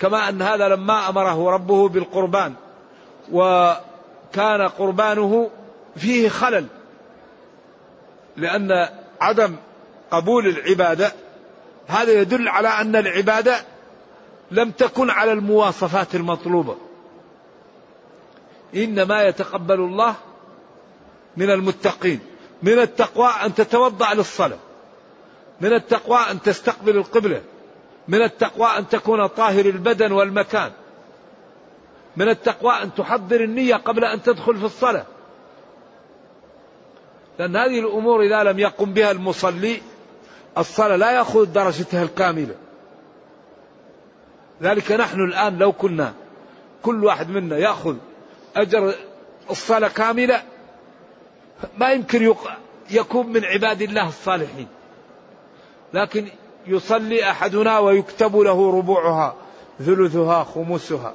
كما 0.00 0.28
أن 0.28 0.42
هذا 0.42 0.68
لما 0.68 1.08
أمره 1.08 1.50
ربه 1.50 1.88
بالقربان 1.88 2.54
وكان 3.32 4.68
قربانه 4.78 5.50
فيه 5.96 6.28
خلل. 6.28 6.66
لأن 8.36 8.88
عدم 9.20 9.56
قبول 10.10 10.48
العبادة 10.48 11.12
هذا 11.86 12.12
يدل 12.12 12.48
على 12.48 12.68
أن 12.68 12.96
العبادة 12.96 13.56
لم 14.50 14.70
تكن 14.70 15.10
على 15.10 15.32
المواصفات 15.32 16.14
المطلوبة. 16.14 16.76
إنما 18.74 19.22
يتقبل 19.22 19.80
الله 19.80 20.14
من 21.36 21.50
المتقين 21.50 22.20
من 22.62 22.78
التقوى 22.78 23.28
أن 23.44 23.54
تتوضأ 23.54 24.14
للصلاة 24.14 24.58
من 25.60 25.72
التقوى 25.72 26.18
أن 26.30 26.42
تستقبل 26.42 26.96
القبلة 26.96 27.42
من 28.08 28.22
التقوى 28.22 28.66
أن 28.78 28.88
تكون 28.88 29.26
طاهر 29.26 29.66
البدن 29.66 30.12
والمكان 30.12 30.70
من 32.16 32.28
التقوى 32.28 32.72
أن 32.72 32.94
تحضر 32.94 33.44
النية 33.44 33.74
قبل 33.74 34.04
أن 34.04 34.22
تدخل 34.22 34.56
في 34.56 34.64
الصلاة. 34.64 35.06
لأن 37.40 37.56
هذه 37.56 37.80
الأمور 37.80 38.22
إذا 38.22 38.42
لم 38.42 38.58
يقم 38.58 38.92
بها 38.92 39.10
المصلي 39.10 39.80
الصلاة 40.58 40.96
لا 40.96 41.10
يأخذ 41.10 41.44
درجتها 41.44 42.02
الكاملة. 42.02 42.54
ذلك 44.62 44.92
نحن 44.92 45.20
الآن 45.20 45.58
لو 45.58 45.72
كنا 45.72 46.14
كل 46.82 47.04
واحد 47.04 47.30
منا 47.30 47.58
يأخذ 47.58 47.96
أجر 48.56 48.94
الصلاة 49.50 49.88
كاملة 49.88 50.42
ما 51.78 51.92
يمكن 51.92 52.34
يكون 52.90 53.26
من 53.26 53.44
عباد 53.44 53.82
الله 53.82 54.08
الصالحين. 54.08 54.68
لكن 55.94 56.28
يصلي 56.66 57.30
أحدنا 57.30 57.78
ويكتب 57.78 58.36
له 58.36 58.78
ربوعها 58.78 59.34
ثلثها 59.78 60.44
خمسها. 60.44 61.14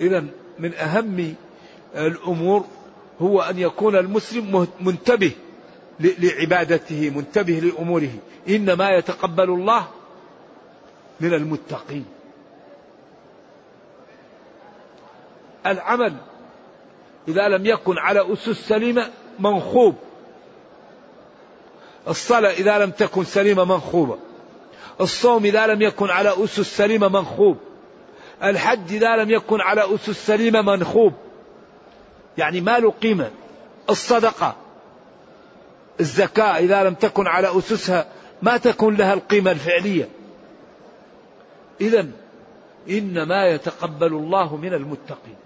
إذا 0.00 0.24
من 0.58 0.74
أهم 0.74 1.34
الأمور 1.96 2.64
هو 3.20 3.40
أن 3.40 3.58
يكون 3.58 3.96
المسلم 3.96 4.68
منتبه 4.80 5.32
لعبادته 6.00 7.12
منتبه 7.16 7.52
لأموره. 7.52 8.10
إنما 8.48 8.90
يتقبل 8.90 9.50
الله 9.50 9.88
من 11.20 11.34
المتقين. 11.34 12.04
العمل 15.66 16.14
إذا 17.28 17.48
لم 17.48 17.66
يكن 17.66 17.98
على 17.98 18.32
أسس 18.32 18.68
سليمة 18.68 19.10
منخوب. 19.38 19.94
الصلاة 22.08 22.50
إذا 22.50 22.78
لم 22.78 22.90
تكن 22.90 23.24
سليمة 23.24 23.64
منخوبة. 23.64 24.18
الصوم 25.00 25.44
إذا 25.44 25.66
لم 25.66 25.82
يكن 25.82 26.10
على 26.10 26.44
أسس 26.44 26.76
سليمة 26.76 27.08
منخوب. 27.08 27.56
الحج 28.42 28.92
إذا 28.92 29.16
لم 29.16 29.30
يكن 29.30 29.60
على 29.60 29.94
أسس 29.94 30.26
سليمة 30.26 30.62
منخوب. 30.62 31.12
يعني 32.38 32.60
ما 32.60 32.78
له 32.78 32.90
قيمة 32.90 33.30
الصدقة 33.90 34.56
الزكاة 36.00 36.58
إذا 36.58 36.84
لم 36.84 36.94
تكن 36.94 37.26
على 37.26 37.58
أسسها 37.58 38.06
ما 38.42 38.56
تكون 38.56 38.96
لها 38.96 39.14
القيمة 39.14 39.50
الفعلية. 39.50 40.08
إذا 41.80 42.06
إنما 42.90 43.46
يتقبل 43.46 44.06
الله 44.06 44.56
من 44.56 44.74
المتقين. 44.74 45.36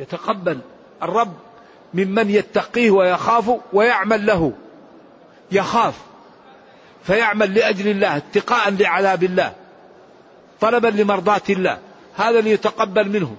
يتقبل 0.00 0.60
الرب 1.02 1.34
ممن 1.94 2.30
يتقيه 2.30 2.90
ويخاف 2.90 3.60
ويعمل 3.72 4.26
له. 4.26 4.52
يخاف 5.52 5.98
فيعمل 7.02 7.54
لأجل 7.54 7.88
الله 7.88 8.16
اتقاء 8.16 8.70
لعذاب 8.70 9.22
الله 9.22 9.54
طلبا 10.60 10.88
لمرضاة 10.88 11.42
الله. 11.50 11.78
هذا 12.16 12.38
اللي 12.38 12.50
يتقبل 12.50 13.08
منه. 13.08 13.36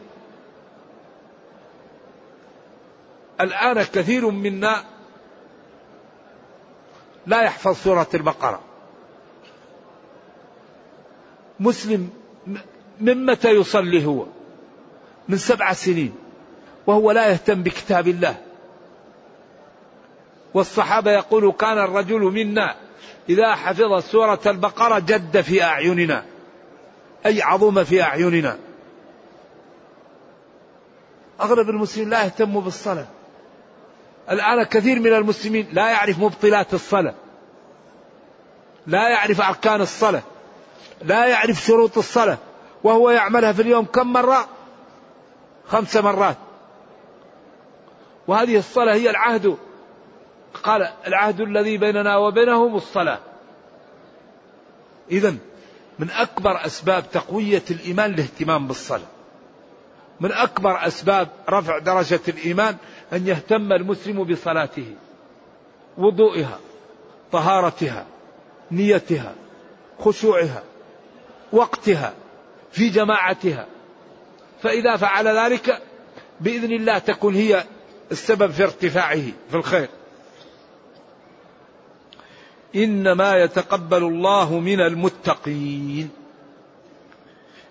الآن 3.41 3.83
كثير 3.83 4.29
منا 4.29 4.83
لا 7.27 7.41
يحفظ 7.41 7.75
سورة 7.75 8.07
البقرة. 8.13 8.59
مسلم 11.59 12.09
من 12.99 13.25
متى 13.25 13.49
يصلي 13.49 14.05
هو؟ 14.05 14.25
من 15.29 15.37
سبع 15.37 15.73
سنين 15.73 16.15
وهو 16.87 17.11
لا 17.11 17.29
يهتم 17.29 17.63
بكتاب 17.63 18.07
الله. 18.07 18.37
والصحابة 20.53 21.11
يقول 21.11 21.51
كان 21.51 21.77
الرجل 21.77 22.19
منا 22.19 22.75
إذا 23.29 23.55
حفظ 23.55 23.99
سورة 23.99 24.39
البقرة 24.45 24.99
جد 24.99 25.41
في 25.41 25.63
أعيننا 25.63 26.25
أي 27.25 27.41
عظم 27.41 27.83
في 27.83 28.01
أعيننا. 28.01 28.57
أغلب 31.41 31.69
المسلمين 31.69 32.09
لا 32.09 32.23
يهتموا 32.23 32.61
بالصلاة. 32.61 33.07
الآن 34.31 34.63
كثير 34.63 34.99
من 34.99 35.13
المسلمين 35.13 35.67
لا 35.73 35.89
يعرف 35.89 36.19
مبطلات 36.19 36.73
الصلاة. 36.73 37.13
لا 38.87 39.09
يعرف 39.09 39.41
أركان 39.41 39.81
الصلاة. 39.81 40.23
لا 41.01 41.27
يعرف 41.27 41.65
شروط 41.65 41.97
الصلاة. 41.97 42.37
وهو 42.83 43.09
يعملها 43.09 43.53
في 43.53 43.61
اليوم 43.61 43.85
كم 43.85 44.13
مرة؟ 44.13 44.47
خمس 45.67 45.97
مرات. 45.97 46.37
وهذه 48.27 48.57
الصلاة 48.57 48.93
هي 48.93 49.09
العهد. 49.09 49.57
قال 50.63 50.89
العهد 51.07 51.41
الذي 51.41 51.77
بيننا 51.77 52.17
وبينهم 52.17 52.75
الصلاة. 52.75 53.19
إذا 55.11 55.35
من 55.99 56.09
أكبر 56.09 56.65
أسباب 56.65 57.11
تقوية 57.11 57.63
الإيمان 57.71 58.13
الاهتمام 58.13 58.67
بالصلاة. 58.67 59.07
من 60.19 60.31
أكبر 60.31 60.87
أسباب 60.87 61.27
رفع 61.49 61.77
درجة 61.77 62.19
الإيمان 62.27 62.77
أن 63.13 63.27
يهتم 63.27 63.73
المسلم 63.73 64.23
بصلاته 64.23 64.95
وضوئها 65.97 66.59
طهارتها 67.31 68.05
نيتها 68.71 69.35
خشوعها 69.99 70.63
وقتها 71.53 72.13
في 72.71 72.89
جماعتها. 72.89 73.65
فإذا 74.61 74.95
فعل 74.95 75.27
ذلك 75.27 75.81
بإذن 76.41 76.71
الله 76.71 76.97
تكون 76.97 77.35
هي 77.35 77.63
السبب 78.11 78.51
في 78.51 78.63
ارتفاعه 78.63 79.23
في 79.49 79.55
الخير. 79.55 79.89
إنما 82.75 83.37
يتقبل 83.37 84.03
الله 84.03 84.59
من 84.59 84.81
المتقين. 84.81 86.09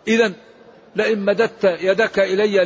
إذا 0.08 0.32
لئن 0.96 1.24
مددت 1.24 1.64
يدك 1.64 2.18
إلي 2.18 2.58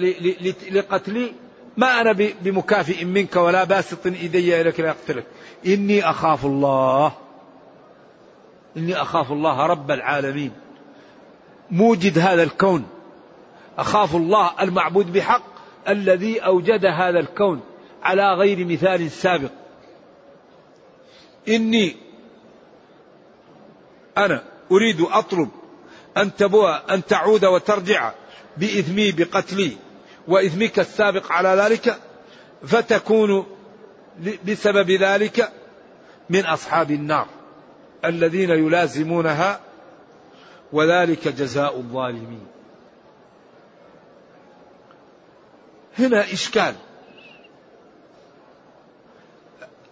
لقتلي 0.70 1.32
ما 1.76 2.00
أنا 2.00 2.12
بمكافئ 2.42 3.04
منك 3.04 3.36
ولا 3.36 3.64
باسط 3.64 4.06
إيدي 4.06 4.60
إليك 4.60 4.80
لأقتلك 4.80 5.26
إني 5.66 6.10
أخاف 6.10 6.44
الله. 6.44 7.12
إني 8.76 9.02
أخاف 9.02 9.32
الله 9.32 9.66
رب 9.66 9.90
العالمين. 9.90 10.52
موجد 11.70 12.18
هذا 12.18 12.42
الكون. 12.42 12.86
أخاف 13.78 14.16
الله 14.16 14.50
المعبود 14.60 15.12
بحق 15.12 15.42
الذي 15.88 16.38
أوجد 16.38 16.84
هذا 16.84 17.18
الكون 17.20 17.60
على 18.02 18.34
غير 18.34 18.64
مثال 18.64 19.10
سابق. 19.10 19.50
إني 21.48 21.96
أنا 24.18 24.42
أريد 24.72 25.00
أطلب 25.00 25.48
أن 26.16 26.36
تبوء 26.36 26.94
أن 26.94 27.04
تعود 27.04 27.44
وترجع 27.44 28.12
بإثمي 28.56 29.12
بقتلي. 29.12 29.76
وإثمك 30.28 30.78
السابق 30.78 31.32
على 31.32 31.48
ذلك 31.48 31.98
فتكون 32.62 33.46
بسبب 34.46 34.90
ذلك 34.90 35.52
من 36.30 36.46
أصحاب 36.46 36.90
النار 36.90 37.26
الذين 38.04 38.50
يلازمونها 38.50 39.60
وذلك 40.72 41.28
جزاء 41.28 41.76
الظالمين. 41.76 42.46
هنا 45.98 46.32
إشكال. 46.32 46.74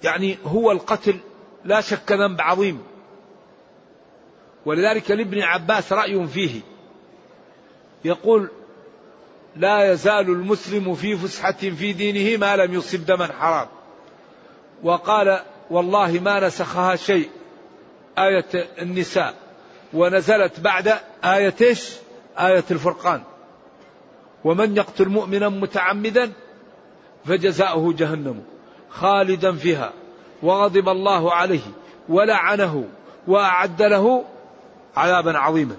يعني 0.02 0.38
هو 0.44 0.70
القتل 0.70 1.20
لا 1.64 1.80
شك 1.80 2.12
ذنب 2.12 2.40
عظيم. 2.40 2.82
ولذلك 4.66 5.10
لابن 5.10 5.42
عباس 5.42 5.92
رأي 5.92 6.26
فيه. 6.26 6.60
يقول 8.04 8.50
لا 9.56 9.92
يزال 9.92 10.30
المسلم 10.30 10.94
في 10.94 11.16
فسحة 11.16 11.52
في 11.52 11.92
دينه 11.92 12.40
ما 12.40 12.56
لم 12.56 12.74
يصب 12.74 13.06
دما 13.06 13.26
حرام. 13.26 13.66
وقال 14.82 15.40
والله 15.70 16.20
ما 16.20 16.46
نسخها 16.46 16.96
شيء. 16.96 17.28
آية 18.18 18.46
النساء. 18.82 19.34
ونزلت 19.94 20.60
بعد 20.60 20.94
آية 21.24 21.54
إيش؟ 21.60 21.90
آية 22.38 22.64
الفرقان. 22.70 23.22
ومن 24.44 24.76
يقتل 24.76 25.08
مؤمنا 25.08 25.48
متعمدا 25.48 26.32
فجزاؤه 27.24 27.92
جهنم 27.92 28.42
خالدا 28.90 29.52
فيها. 29.52 29.92
وغضب 30.42 30.88
الله 30.88 31.32
عليه 31.32 31.72
ولعنه 32.08 32.84
وأعد 33.26 33.82
له 33.82 34.24
عذابا 34.96 35.38
عظيما. 35.38 35.76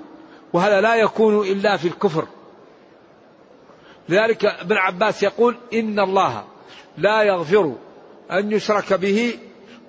وهذا 0.54 0.82
لا 0.82 0.96
يكون 0.96 1.48
إلا 1.48 1.78
في 1.78 1.88
الكفر. 1.88 2.28
لذلك 4.10 4.46
ابن 4.46 4.78
عباس 4.78 5.24
يقول 5.24 5.56
إن 5.74 6.00
الله 6.00 6.44
لا 6.98 7.24
يغفر 7.24 7.76
أن 8.32 8.52
يشرك 8.52 8.94
به 8.94 9.40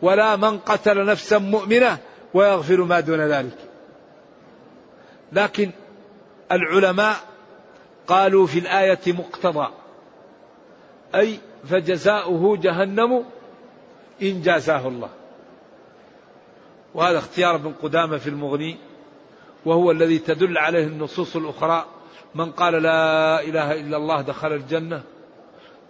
ولا 0.02 0.36
من 0.36 0.58
قتل 0.58 1.04
نفسا 1.04 1.38
مؤمنة 1.38 1.98
ويغفر 2.34 2.84
ما 2.84 3.00
دون 3.00 3.20
ذلك. 3.20 3.58
لكن 5.32 5.70
العلماء 6.52 7.16
قالوا 8.06 8.46
في 8.46 8.58
الآية 8.58 9.00
مقتضى 9.06 9.68
أي 11.14 11.38
فجزاؤه 11.70 12.56
جهنم 12.56 13.24
إن 14.22 14.42
جازاه 14.42 14.88
الله. 14.88 15.10
وهذا 16.94 17.18
اختيار 17.18 17.54
ابن 17.54 17.72
قدامة 17.82 18.18
في 18.18 18.30
المغني 18.30 18.76
وهو 19.64 19.90
الذي 19.90 20.18
تدل 20.18 20.58
عليه 20.58 20.84
النصوص 20.84 21.36
الأخرى 21.36 21.86
من 22.34 22.52
قال 22.52 22.74
لا 22.82 23.40
إله 23.40 23.72
إلا 23.80 23.96
الله 23.96 24.20
دخل 24.20 24.52
الجنة؟ 24.52 25.02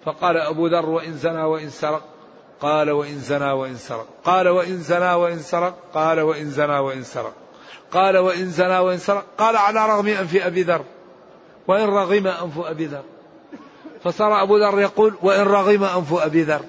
فقال 0.04 0.37
أبو 0.37 0.66
ذر 0.66 0.90
وإن 0.90 1.12
زنى 1.16 1.42
وإن 1.42 1.70
سرق. 1.70 2.02
قال 2.61 2.90
وإن 2.90 3.18
زنى 3.18 3.52
وإن 3.52 3.76
سرق. 3.76 4.06
قال 4.24 4.48
وإن 4.48 4.78
زنى 4.78 5.14
وإن 5.14 5.38
سرق. 5.38 5.74
قال 5.94 6.20
وإن 6.20 6.50
زنى 6.50 6.78
وإن 6.78 7.02
سرق. 7.02 7.35
قال 7.92 8.18
وإن 8.18 8.50
زنى 8.50 8.78
وإن 8.78 8.98
سرق. 8.98 9.24
قال 9.38 9.56
على 9.56 9.87
رغم 9.87 10.08
أنف 10.08 10.37
أبي 10.37 10.62
ذر. 10.62 10.85
وإن 11.68 11.85
رغم 11.85 12.26
أنف 12.26 12.58
أبي 12.58 12.87
ذر. 12.87 13.02
فصار 14.04 14.42
أبو 14.42 14.56
ذر 14.56 14.80
يقول 14.80 15.14
وإن 15.22 15.42
رغم 15.42 15.85
أنف 15.85 16.14
أبي 16.14 16.42
ذر. 16.42 16.62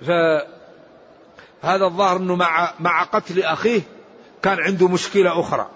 فهذا 0.00 1.84
الظاهر 1.84 2.16
أنه 2.16 2.36
مع, 2.36 2.74
مع 2.80 3.02
قتل 3.02 3.42
أخيه 3.42 3.80
كان 4.42 4.60
عنده 4.60 4.88
مشكلة 4.88 5.40
أخرى. 5.40 5.68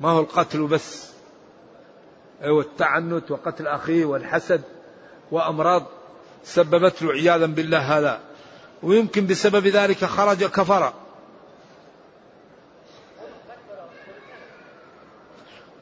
ما 0.00 0.10
هو 0.10 0.20
القتل 0.20 0.66
بس 0.66 1.10
أيوة 2.42 2.62
التعنت 2.62 3.30
وقتل 3.30 3.66
أخيه 3.66 4.04
والحسد 4.04 4.62
وأمراض 5.30 5.86
سببت 6.44 7.02
له 7.02 7.12
عياذا 7.12 7.46
بالله 7.46 7.98
هذا 7.98 8.20
ويمكن 8.82 9.26
بسبب 9.26 9.66
ذلك 9.66 10.04
خرج 10.04 10.44
كفر. 10.44 10.92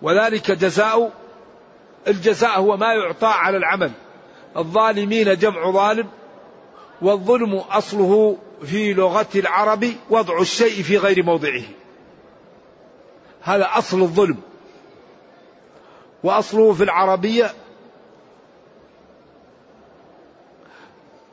وذلك 0.03 0.51
جزاء 0.51 1.13
الجزاء 2.09 2.61
هو 2.61 2.77
ما 2.77 2.95
يعطى 2.95 3.27
على 3.27 3.57
العمل 3.57 3.91
الظالمين 4.57 5.37
جمع 5.37 5.71
ظالم 5.71 6.09
والظلم 7.03 7.55
أصله 7.55 8.39
في 8.65 8.93
لغة 8.93 9.29
العرب 9.35 9.87
وضع 10.11 10.41
الشيء 10.41 10.83
في 10.83 10.99
غير 10.99 11.23
موضعه. 11.23 11.63
هذا 13.45 13.69
أصل 13.73 14.01
الظلم. 14.01 14.37
وأصله 16.23 16.73
في 16.73 16.83
العربية 16.85 17.51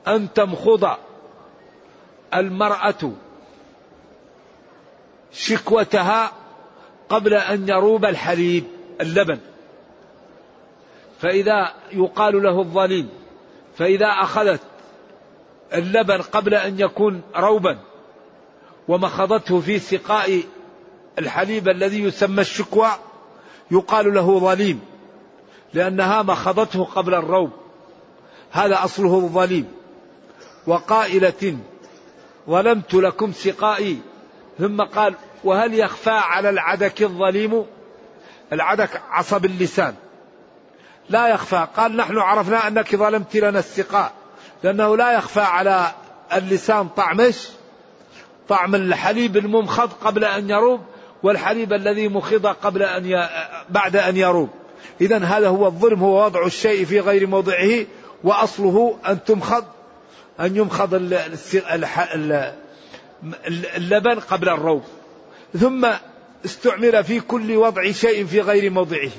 أن 0.07 0.33
تمخض 0.33 0.97
المرأة 2.33 3.11
شكوتها 5.31 6.31
قبل 7.09 7.33
أن 7.33 7.69
يروب 7.69 8.05
الحليب 8.05 8.63
اللبن. 9.01 9.39
فإذا 11.19 11.73
يقال 11.91 12.43
له 12.43 12.59
الظليم 12.59 13.09
فإذا 13.77 14.07
أخذت 14.07 14.61
اللبن 15.73 16.21
قبل 16.21 16.53
أن 16.53 16.79
يكون 16.79 17.21
روبا 17.35 17.77
ومخضته 18.87 19.59
في 19.59 19.79
سقاء 19.79 20.43
الحليب 21.19 21.69
الذي 21.69 22.03
يسمى 22.03 22.41
الشكوى 22.41 22.89
يقال 23.71 24.13
له 24.13 24.39
ظليم 24.39 24.79
لأنها 25.73 26.21
مخضته 26.21 26.83
قبل 26.83 27.13
الروب. 27.13 27.51
هذا 28.51 28.83
أصله 28.83 29.17
الظليم. 29.17 29.71
وقائلة 30.67 31.57
ظلمت 32.49 32.93
لكم 32.93 33.31
سقائي 33.31 33.99
ثم 34.59 34.81
قال 34.81 35.15
وهل 35.43 35.73
يخفى 35.73 36.09
على 36.09 36.49
العدك 36.49 37.01
الظليم؟ 37.01 37.65
العدك 38.53 39.01
عصب 39.09 39.45
اللسان. 39.45 39.95
لا 41.09 41.27
يخفى 41.27 41.67
قال 41.75 41.95
نحن 41.95 42.17
عرفنا 42.17 42.67
أنك 42.67 42.95
ظلمت 42.95 43.35
لنا 43.35 43.59
السقاء 43.59 44.13
لأنه 44.63 44.97
لا 44.97 45.11
يخفى 45.11 45.41
على 45.41 45.91
اللسان 46.33 46.87
طعمش 46.87 47.47
طعم 48.49 48.75
الحليب 48.75 49.37
الممخض 49.37 49.91
قبل 49.93 50.25
أن 50.25 50.49
يروب. 50.49 50.81
والحليب 51.23 51.73
الذي 51.73 52.07
مخض 52.07 52.47
قبل 52.47 52.83
أن 52.83 53.05
ي... 53.05 53.29
بعد 53.69 53.95
أن 53.95 54.17
يروب 54.17 54.49
إذا 55.01 55.17
هذا 55.17 55.47
هو 55.47 55.67
الظلم 55.67 55.99
هو 55.99 56.25
وضع 56.25 56.45
الشيء 56.45 56.85
في 56.85 56.99
غير 56.99 57.27
موضعه 57.27 57.85
وأصله 58.23 58.97
أن 59.07 59.23
تمخض 59.23 59.65
أن 60.39 60.55
يمخض 60.55 60.93
اللبن 63.75 64.19
قبل 64.19 64.49
الروب 64.49 64.83
ثم 65.59 65.87
استعمل 66.45 67.03
في 67.03 67.19
كل 67.19 67.55
وضع 67.55 67.91
شيء 67.91 68.25
في 68.25 68.41
غير 68.41 68.71
موضعه. 68.71 69.11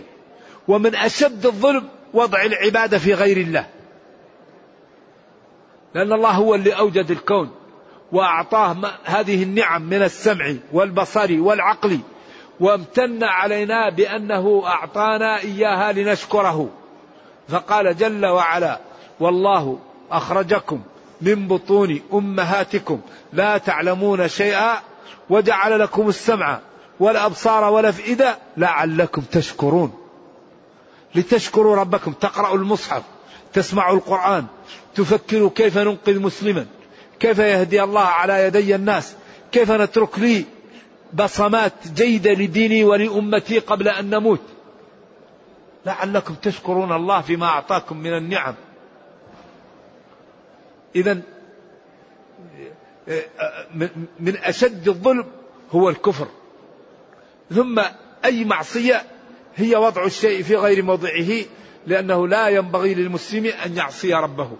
ومن 0.68 0.94
أشد 0.94 1.46
الظلم 1.46 1.88
وضع 2.14 2.42
العبادة 2.42 2.98
في 2.98 3.14
غير 3.14 3.36
الله. 3.36 3.66
لأن 5.94 6.12
الله 6.12 6.30
هو 6.30 6.54
اللي 6.54 6.72
أوجد 6.72 7.10
الكون. 7.10 7.50
وأعطاه 8.12 8.76
هذه 9.04 9.42
النعم 9.42 9.82
من 9.82 10.02
السمع 10.02 10.54
والبصر 10.72 11.40
والعقل. 11.40 11.98
وامتن 12.60 13.24
علينا 13.24 13.90
بأنه 13.90 14.62
أعطانا 14.66 15.38
إياها 15.38 15.92
لنشكره. 15.92 16.68
فقال 17.48 17.96
جل 17.96 18.26
وعلا 18.26 18.80
والله 19.20 19.78
أخرجكم 20.10 20.80
من 21.20 21.48
بطون 21.48 22.00
أمهاتكم. 22.12 23.00
لا 23.32 23.58
تعلمون 23.58 24.28
شيئا 24.28 24.74
وجعل 25.30 25.80
لكم 25.80 26.08
السمع 26.08 26.60
والأبصار 27.00 27.72
والأفئدة 27.72 28.38
لعلكم 28.56 29.22
تشكرون. 29.22 29.92
لتشكروا 31.14 31.76
ربكم. 31.76 32.12
تقرأوا 32.12 32.56
المصحف 32.56 33.02
تسمعوا 33.52 33.96
القرآن 33.96 34.46
تفكروا 34.94 35.50
كيف 35.54 35.78
ننقذ 35.78 36.20
مسلما. 36.20 36.66
كيف 37.22 37.38
يهدي 37.38 37.82
الله 37.82 38.00
على 38.00 38.44
يدي 38.44 38.74
الناس؟ 38.74 39.16
كيف 39.52 39.70
نترك 39.70 40.18
لي 40.18 40.44
بصمات 41.12 41.72
جيدة 41.94 42.32
لديني 42.32 42.84
ولأمتي 42.84 43.58
قبل 43.58 43.88
أن 43.88 44.10
نموت؟ 44.10 44.40
لعلكم 45.86 46.34
تشكرون 46.34 46.92
الله 46.92 47.20
فيما 47.20 47.46
أعطاكم 47.46 47.96
من 47.96 48.16
النعم. 48.16 48.54
إذا 50.96 51.20
من 54.20 54.36
أشد 54.36 54.88
الظلم 54.88 55.26
هو 55.70 55.88
الكفر. 55.88 56.28
ثم 57.50 57.82
أي 58.24 58.44
معصية 58.44 59.02
هي 59.56 59.76
وضع 59.76 60.04
الشيء 60.04 60.42
في 60.42 60.56
غير 60.56 60.82
موضعه 60.82 61.44
لأنه 61.86 62.28
لا 62.28 62.48
ينبغي 62.48 62.94
للمسلم 62.94 63.46
أن 63.46 63.76
يعصي 63.76 64.14
ربه. 64.14 64.50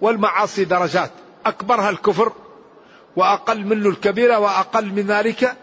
والمعاصي 0.00 0.64
درجات. 0.64 1.10
أكبرها 1.46 1.90
الكفر 1.90 2.32
وأقل 3.16 3.64
منه 3.64 3.88
الكبيرة 3.88 4.38
وأقل 4.38 4.86
من 4.86 5.06
ذلك 5.06 5.56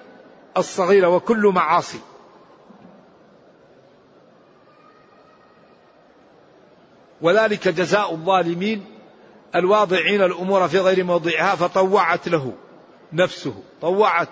الصغيرة 0.58 1.08
وكل 1.08 1.52
معاصي. 1.56 2.00
وذلك 7.22 7.68
جزاء 7.68 8.12
الظالمين 8.14 8.86
الواضعين 9.56 10.22
الأمور 10.22 10.68
في 10.68 10.80
غير 10.80 11.04
موضعها 11.04 11.56
فطوعت 11.56 12.28
له 12.28 12.54
نفسه. 13.14 13.64
طوعت. 13.82 14.30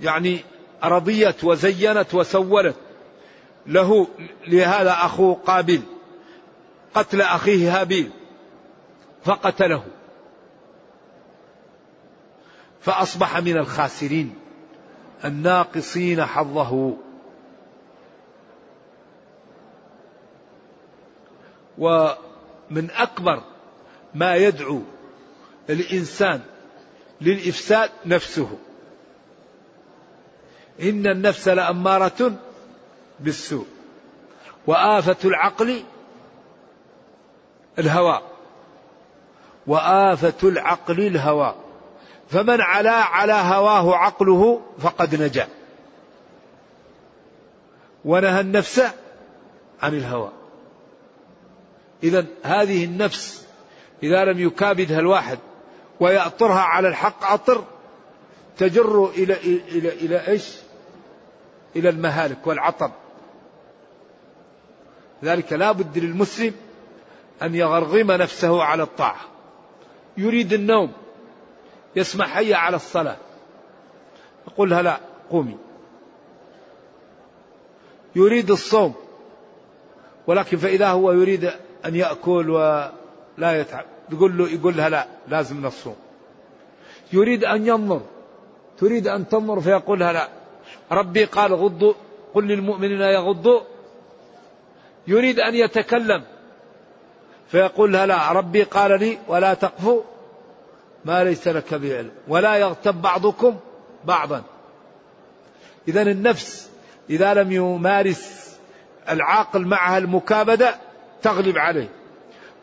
يعني 0.00 0.44
رضيت 0.84 1.44
وزينت 1.44 2.14
وسولت 2.14 2.76
له 3.66 4.06
لهذا 4.46 4.92
أخوه 4.92 5.34
قابل 5.34 5.80
قتل 6.94 7.20
أخيه 7.22 7.80
هابيل. 7.80 8.10
فقتله. 9.28 9.84
فأصبح 12.80 13.38
من 13.38 13.56
الخاسرين 13.56 14.34
الناقصين 15.24 16.24
حظه. 16.24 16.96
ومن 21.78 22.90
أكبر 22.90 23.42
ما 24.14 24.36
يدعو 24.36 24.82
الإنسان 25.70 26.40
للإفساد 27.20 27.90
نفسه. 28.06 28.58
إن 30.82 31.06
النفس 31.06 31.48
لأمارة 31.48 32.32
بالسوء 33.20 33.66
وآفة 34.66 35.16
العقل 35.24 35.82
الهوى. 37.78 38.27
وآفة 39.68 40.48
العقل 40.48 41.00
الهوى. 41.06 41.54
فمن 42.30 42.60
علا 42.60 42.92
على 42.92 43.32
هواه 43.32 43.96
عقله 43.96 44.60
فقد 44.78 45.22
نجا. 45.22 45.48
ونهى 48.04 48.40
النفس 48.40 48.82
عن 49.82 49.94
الهوى. 49.94 50.32
إذا 52.02 52.26
هذه 52.42 52.84
النفس 52.84 53.46
إذا 54.02 54.24
لم 54.24 54.38
يكابدها 54.38 54.98
الواحد 54.98 55.38
ويأطرها 56.00 56.60
على 56.60 56.88
الحق 56.88 57.32
أطر 57.32 57.64
تجر 58.58 59.10
إلى 59.10 59.34
إلى 59.34 59.88
إلى 59.88 60.28
إيش؟ 60.28 60.54
إلى 61.76 61.88
المهالك 61.88 62.46
والعطب. 62.46 62.90
ذلك 65.24 65.52
لا 65.52 65.72
بد 65.72 65.98
للمسلم 65.98 66.54
أن 67.42 67.54
يغرغم 67.54 68.12
نفسه 68.12 68.62
على 68.62 68.82
الطاعة. 68.82 69.37
يريد 70.18 70.52
النوم 70.52 70.92
يسمع 71.96 72.26
حي 72.26 72.54
على 72.54 72.76
الصلاة. 72.76 73.16
يقول 74.48 74.70
لها 74.70 74.82
لا 74.82 75.00
قومي. 75.30 75.56
يريد 78.16 78.50
الصوم 78.50 78.94
ولكن 80.26 80.56
فإذا 80.56 80.88
هو 80.88 81.12
يريد 81.12 81.44
أن 81.84 81.94
يأكل 81.94 82.50
ولا 82.50 83.60
يتعب 83.60 83.84
يقول 84.12 84.38
له 84.38 84.48
يقول 84.48 84.76
لها 84.76 84.88
لا 84.88 85.06
لازم 85.28 85.66
نصوم. 85.66 85.96
يريد 87.12 87.44
أن 87.44 87.66
ينظر 87.66 88.00
تريد 88.78 89.08
أن 89.08 89.28
تنظر 89.28 89.60
فيقول 89.60 90.00
لها 90.00 90.12
لا. 90.12 90.28
ربي 90.92 91.24
قال 91.24 91.54
غضوا 91.54 91.94
قل 92.34 92.46
للمؤمنين 92.46 93.00
يغضوا. 93.00 93.60
يريد 95.06 95.40
أن 95.40 95.54
يتكلم 95.54 96.24
فيقول 97.50 97.92
لها 97.92 98.06
لا 98.06 98.32
ربي 98.32 98.62
قال 98.62 99.00
لي 99.00 99.18
ولا 99.28 99.54
تقف 99.54 100.04
ما 101.04 101.24
ليس 101.24 101.48
لك 101.48 101.74
بعلم 101.74 102.10
ولا 102.28 102.56
يغتب 102.56 103.02
بعضكم 103.02 103.56
بعضا. 104.04 104.42
إذا 105.88 106.02
النفس 106.02 106.70
إذا 107.10 107.34
لم 107.34 107.52
يمارس 107.52 108.54
العاقل 109.08 109.66
معها 109.66 109.98
المكابدة 109.98 110.74
تغلب 111.22 111.58
عليه 111.58 111.88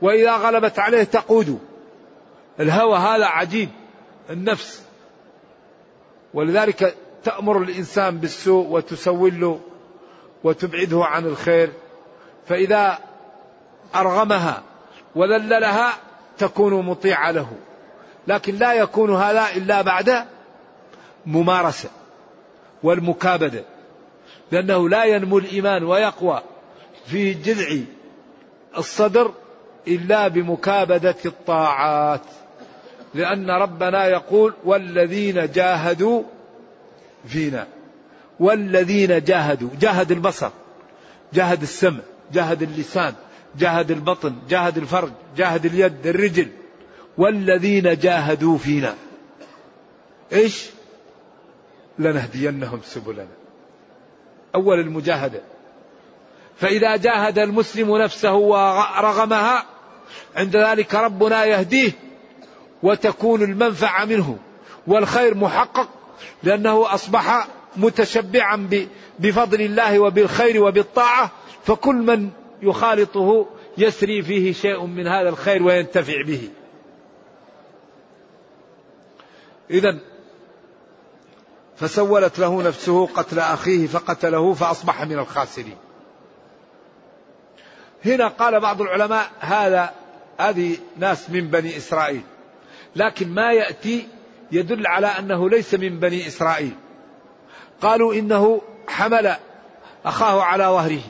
وإذا 0.02 0.32
غلبت 0.32 0.80
عليه 0.80 1.04
تقود. 1.04 1.60
الهوى 2.60 2.98
هذا 2.98 3.26
عجيب 3.26 3.70
النفس. 4.30 4.84
ولذلك 6.34 6.96
تأمر 7.24 7.58
الإنسان 7.58 8.18
بالسوء 8.18 8.68
وتسول 8.68 9.42
له 9.42 9.60
وتبعده 10.44 11.06
عن 11.06 11.26
الخير 11.26 11.72
فإذا 12.48 13.00
أرغمها 13.96 14.64
وذللها 15.16 15.94
تكون 16.38 16.86
مطيعة 16.86 17.32
له. 17.32 17.52
لكن 18.28 18.56
لا 18.56 18.74
يكون 18.74 19.16
هذا 19.16 19.46
إلا 19.56 19.82
بعد 19.82 20.26
ممارسة 21.26 21.90
والمكابدة. 22.84 23.64
لأنه 24.52 24.90
لا 24.90 25.06
ينمو 25.06 25.38
الإيمان 25.38 25.84
ويقوى 25.84 26.42
في 27.06 27.34
جذع 27.34 27.78
الصدر 28.78 29.32
إلا 29.88 30.28
بمكابدة 30.28 31.16
الطاعات. 31.26 32.22
لأن 33.14 33.50
ربنا 33.50 34.08
يقول 34.08 34.54
والذين 34.64 35.52
جاهدوا 35.52 36.24
فينا. 37.28 37.68
والذين 38.40 39.24
جاهدوا. 39.24 39.70
جاهد 39.80 40.12
البصر 40.12 40.50
جاهد 41.34 41.62
السمع 41.62 42.00
جاهد 42.34 42.62
اللسان. 42.62 43.14
جاهد 43.60 43.92
البطن 43.92 44.36
جاهد 44.50 44.78
الفرج 44.78 45.12
جاهد 45.38 45.66
اليد 45.66 46.08
الرجل. 46.08 46.48
والذين 47.18 47.98
جاهدوا 47.98 48.58
فينا. 48.58 48.96
إيش؟ 50.34 50.70
لنهدينهم 52.00 52.80
سبلنا. 52.84 53.28
أول 54.56 54.80
المجاهدة. 54.80 55.42
فإذا 56.58 56.96
جاهد 56.96 57.40
المسلم 57.40 57.98
نفسه 57.98 58.34
ورغمها 58.34 59.66
عند 60.36 60.58
ذلك 60.58 60.96
ربنا 60.96 61.46
يهديه 61.46 61.92
وتكون 62.84 63.42
المنفعة 63.42 64.06
منه 64.06 64.38
والخير 64.88 65.36
محقق 65.36 65.90
لأنه 66.44 66.94
أصبح 66.94 67.48
متشبعا 67.78 68.70
بفضل 69.20 69.62
الله 69.62 70.00
وبالخير 70.00 70.64
وبالطاعة. 70.64 71.32
فكل 71.66 71.96
من 71.96 72.30
يخالطه 72.70 73.46
يسري 73.78 74.22
فيه 74.22 74.54
شيء 74.54 74.86
من 74.86 75.08
هذا 75.08 75.30
الخير 75.30 75.64
وينتفع 75.64 76.22
به. 76.22 76.50
إذا 79.70 80.00
فسولت 81.76 82.40
له 82.40 82.64
نفسه 82.64 83.08
قتل 83.08 83.40
أخيه 83.40 83.88
فقتله 83.88 84.54
فأصبح 84.54 85.02
من 85.02 85.20
الخاسرين. 85.20 85.78
هنا 88.06 88.28
قال 88.28 88.60
بعض 88.60 88.82
العلماء 88.82 89.32
هذا 89.40 89.94
هذه 90.38 90.78
ناس 90.98 91.30
من 91.30 91.48
بني 91.48 91.78
إسرائيل 91.78 92.22
لكن 92.96 93.30
ما 93.30 93.52
يأتي 93.52 94.08
يدل 94.52 94.88
على 94.88 95.08
أنه 95.08 95.50
ليس 95.50 95.74
من 95.74 96.00
بني 96.00 96.28
إسرائيل. 96.28 96.76
قالوا 97.82 98.14
إنه 98.14 98.62
حمل 98.88 99.36
أخاه 100.06 100.42
على 100.42 100.64
ظهره. 100.64 101.02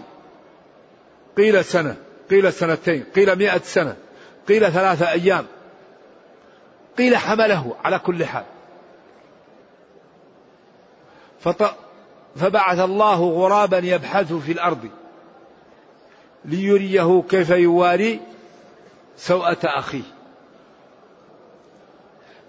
قيل 1.38 1.66
سنة 1.66 1.96
قيل 2.30 2.54
سنتين 2.54 3.04
قيل 3.16 3.36
مئة 3.36 3.62
سنة 3.64 3.96
قيل 4.48 4.72
ثلاثة 4.72 5.12
أيام. 5.12 5.46
قيل 6.98 7.18
حمله 7.18 7.76
على 7.84 8.00
كل 8.00 8.26
حال. 8.26 8.44
فط... 11.40 11.76
فبعث 12.36 12.80
الله 12.80 13.24
غرابا 13.24 13.78
يبحث 13.78 14.34
في 14.34 14.52
الأرض 14.52 14.90
ليريه 16.46 17.24
كيف 17.30 17.50
يواري 17.50 18.20
سوءة 19.18 19.58
أخيه. 19.64 20.04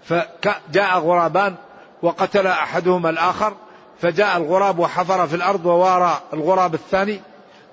فجاء 0.03 0.99
غرابان 0.99 1.55
وقتل 2.01 2.47
أحدهما 2.47 3.09
الآخر 3.09 3.53
فجاء 4.01 4.37
الغراب 4.37 4.79
وحفر 4.79 5.27
في 5.27 5.35
الأرض 5.35 5.65
ووارى 5.65 6.21
الغراب 6.33 6.73
الثاني 6.73 7.21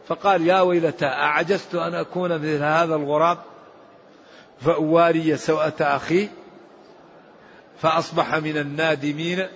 فقال 0.09 0.47
يا 0.47 0.61
ويلتى 0.61 1.07
أعجزت 1.07 1.75
أن 1.75 1.95
أكون 1.95 2.35
مثل 2.35 2.63
هذا 2.63 2.95
الغراب؟ 2.95 3.39
فأواري 4.61 5.37
سوءة 5.37 5.75
أخي 5.81 6.29
فأصبح 7.79 8.35
من 8.35 8.59
النادمين 8.59 9.47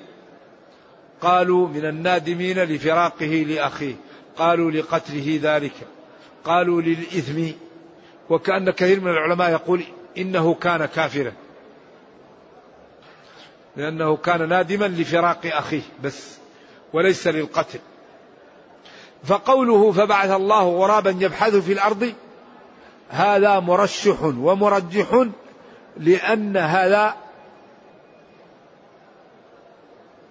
قالوا 1.21 1.69
من 1.69 1.85
النادمين 1.85 2.59
لفراقه 2.59 3.45
لأخيه 3.49 3.95
قالوا 4.37 4.71
لقتله 4.71 5.39
ذلك 5.43 5.73
قالوا 6.45 6.83
للإثم 6.83 7.45
وكأن 8.31 8.71
كثير 8.71 9.01
من 9.01 9.11
العلماء 9.11 9.51
يقول 9.51 9.85
إنه 10.19 10.55
كان 10.55 10.87
كافرا. 10.87 11.33
لأنه 13.77 14.17
كان 14.17 14.49
نادما 14.49 14.85
لفراق 14.85 15.41
أخيه 15.45 15.83
بس 16.03 16.39
وليس 16.93 17.27
للقتل. 17.27 17.79
فقوله 19.25 19.93
فبعث 19.93 20.31
الله 20.31 20.69
غرابا 20.69 21.11
يبحث 21.11 21.55
في 21.55 21.73
الأرض 21.73 22.13
هذا 23.09 23.61
مرشح 23.61 24.23
ومرجح 24.23 25.27
لأن 25.97 26.57
هذا 26.57 27.15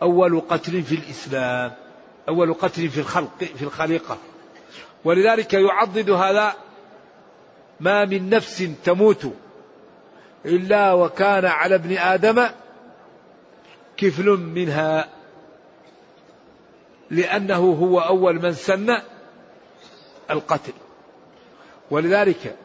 أول 0.02 0.41
قتل 0.50 0.84
في 0.84 0.95
الإسلام 0.95 1.71
أول 2.30 2.54
قتل 2.54 2.89
في 2.89 3.00
الخلق 3.00 3.43
في 3.56 3.62
الخليقة. 3.62 4.17
ولذلك 5.06 5.54
يعضد 5.54 6.10
هذا 6.10 6.54
ما 7.80 8.06
من 8.06 8.30
نفس 8.30 8.69
تموت 8.84 9.34
إلا 10.45 10.93
وكان 10.93 11.45
على 11.45 11.76
ابن 11.76 11.97
آدم 11.97 12.45
كفل 13.97 14.30
منها. 14.30 15.16
لأنه 17.12 17.56
هو 17.56 18.00
أول 18.00 18.41
من 18.41 18.54
سن 18.54 18.98
القتل. 20.32 20.74
ولذلك 21.91 22.56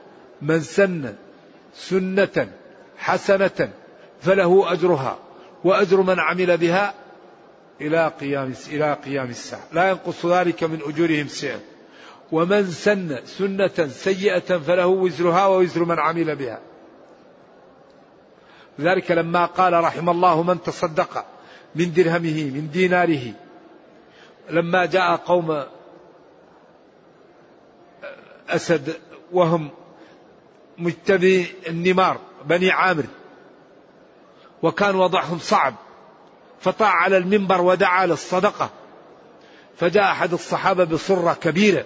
من 0.43 0.61
سن 0.61 1.15
سنة 1.75 2.49
حسنة 2.99 3.71
فله 4.21 4.73
أجرها 4.73 5.19
وأجر 5.65 6.01
من 6.01 6.21
عمل 6.21 6.57
بها 6.57 6.95
إلى 7.81 8.13
قيام 8.21 8.55
إلى 8.69 8.93
قيام 9.05 9.31
الساعة. 9.31 9.63
لا 9.73 9.91
ينقص 9.91 10.27
ذلك 10.27 10.65
من 10.65 10.81
أجورهم 10.83 11.29
شيئا. 11.29 11.61
ومن 12.33 12.71
سن 12.71 13.19
سنة 13.25 13.89
سيئة 13.89 14.59
فله 14.59 14.87
وزرها 14.87 15.47
ووزر 15.47 15.85
من 15.85 15.99
عمل 15.99 16.37
بها. 16.37 16.61
لذلك 18.79 19.11
لما 19.11 19.47
قال 19.47 19.73
رحم 19.73 20.11
الله 20.11 20.43
من 20.43 20.63
تصدق 20.63 21.25
من 21.75 21.93
درهمه 21.93 22.45
من 22.45 22.71
ديناره 22.73 23.33
لما 24.51 24.87
جاء 24.87 25.17
قوم 25.17 25.65
أسد 28.49 28.97
وهم 29.33 29.71
مجتبي 30.79 31.47
النمار 31.69 32.19
بني 32.45 32.71
عامر. 32.71 33.05
وكان 34.63 34.95
وضعهم 34.95 35.39
صعب. 35.39 35.75
فطاع 36.61 36.91
على 36.91 37.17
المنبر 37.17 37.61
ودعا 37.61 38.07
للصدقة. 38.07 38.71
فجاء 39.77 40.05
أحد 40.05 40.33
الصحابة 40.33 40.85
بصرة 40.85 41.35
كبيرة. 41.35 41.85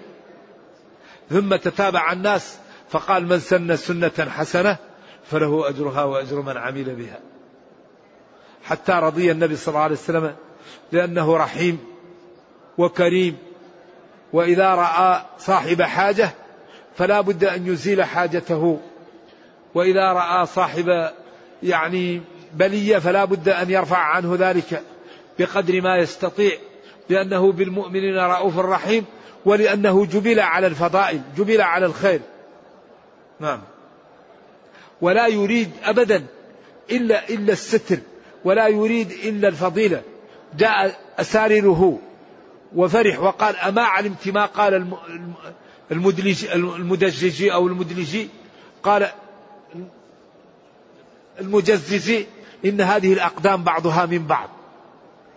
ثم 1.31 1.57
تتابع 1.57 2.13
الناس 2.13 2.59
فقال 2.91 3.27
من 3.27 3.39
سن 3.39 3.77
سنة 3.77 4.31
حسنة 4.31 4.77
فله 5.25 5.69
أجرها 5.69 6.05
وأجر 6.05 6.41
من 6.41 6.57
عمل 6.57 6.95
بها. 6.95 7.21
حتى 8.65 8.93
رضي 8.93 9.31
النبي 9.31 9.57
صلى 9.57 9.69
الله 9.73 9.81
عليه 9.81 9.95
وسلم 9.95 10.37
لأنه 10.93 11.37
رحيم. 11.37 11.96
وكريم. 12.79 13.37
وإذا 14.33 14.75
رأى 14.75 15.23
صاحب 15.39 15.83
حاجة 15.83 16.31
فلا 16.97 17.21
بد 17.21 17.45
أن 17.45 17.67
يزيل 17.67 18.05
حاجته. 18.05 18.81
وإذا 19.75 20.13
رأى 20.13 20.47
صاحب 20.47 21.11
يعني 21.63 22.23
بلية 22.55 22.99
فلا 22.99 23.25
بد 23.25 23.49
أن 23.49 23.71
يرفع 23.71 23.99
عنه 23.99 24.37
ذلك 24.39 24.83
بقدر 25.39 25.81
ما 25.81 25.97
يستطيع 25.97 26.53
لأنه 27.09 27.53
بالمؤمنين 27.53 28.19
رؤوف 28.19 28.59
رحيم 28.59 29.05
ولأنه 29.45 30.07
جبل 30.07 30.41
على 30.41 30.67
الفضائل 30.67 31.21
جبل 31.37 31.61
على 31.61 31.87
الخير. 31.87 32.21
نعم. 33.41 33.61
ولا 35.01 35.27
يريد 35.27 35.71
أبدا 35.85 36.25
إلا 36.91 37.29
إلا 37.29 37.53
الستر 37.53 37.99
ولا 38.45 38.69
يريد 38.69 39.11
إلا 39.11 39.49
الفضيلة. 39.49 40.03
جاء 40.59 40.99
أسارره 41.19 41.99
وفرح 42.77 43.21
وقال 43.21 43.57
أما 43.57 43.83
علمت 43.83 44.29
ما 44.29 44.47
قال 44.47 44.97
المدلج 45.91 46.45
المدججي 46.55 47.53
أو 47.53 47.67
المدلجي 47.67 48.29
قال 48.83 49.09
المجززي 51.41 52.27
إن 52.65 52.81
هذه 52.81 53.13
الأقدام 53.13 53.65
بعضها 53.65 54.07
من 54.07 54.27
بعض. 54.27 54.49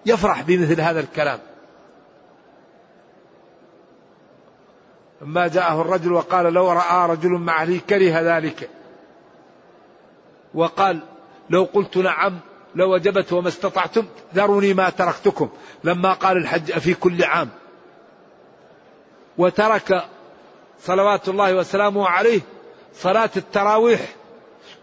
يفرح 0.05 0.41
بمثل 0.41 0.81
هذا 0.81 0.99
الكلام. 0.99 1.39
لما 5.21 5.47
جاءه 5.47 5.81
الرجل 5.81 6.11
وقال 6.11 6.53
لو 6.53 6.71
رأى 6.71 7.09
رجل 7.09 7.29
مع 7.29 7.61
أهلي 7.61 7.79
كره 7.79 8.37
ذلك. 8.37 8.69
وقال 10.53 10.99
لو 11.49 11.63
قلت 11.63 11.97
نعم 11.97 12.39
لوجبت 12.75 13.33
وما 13.33 13.47
استطعتم 13.47 14.05
ذروني 14.35 14.73
ما 14.73 14.89
تركتكم. 14.89 15.49
لما 15.83 16.13
قال 16.13 16.37
الحج 16.37 16.71
في 16.71 16.93
كل 16.93 17.23
عام. 17.23 17.49
وترك 19.37 20.05
صلوات 20.81 21.29
الله 21.29 21.55
وسلامه 21.55 22.07
عليه 22.07 22.41
صلاة 22.95 23.29
التراويح. 23.37 24.01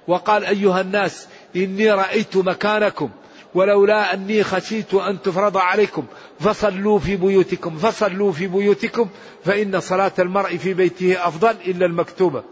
وقال 0.08 0.44
أيها 0.44 0.80
الناس 0.80 1.28
إني 1.56 1.90
رأيت 1.90 2.36
مكانكم 2.36 3.10
ولولا 3.54 4.14
أني 4.14 4.44
خشيت 4.44 4.94
أن 4.94 5.22
تفرض 5.22 5.56
عليكم 5.56 6.04
فصلوا 6.40 6.98
في 6.98 7.16
بيوتكم 7.16 7.78
فصلوا 7.78 8.32
في 8.32 8.46
بيوتكم 8.46 9.08
فإن 9.44 9.80
صلاة 9.80 10.12
المرء 10.18 10.56
في 10.56 10.74
بيته 10.74 11.28
أفضل 11.28 11.54
إلا 11.66 11.86
المكتوبة. 11.86 12.42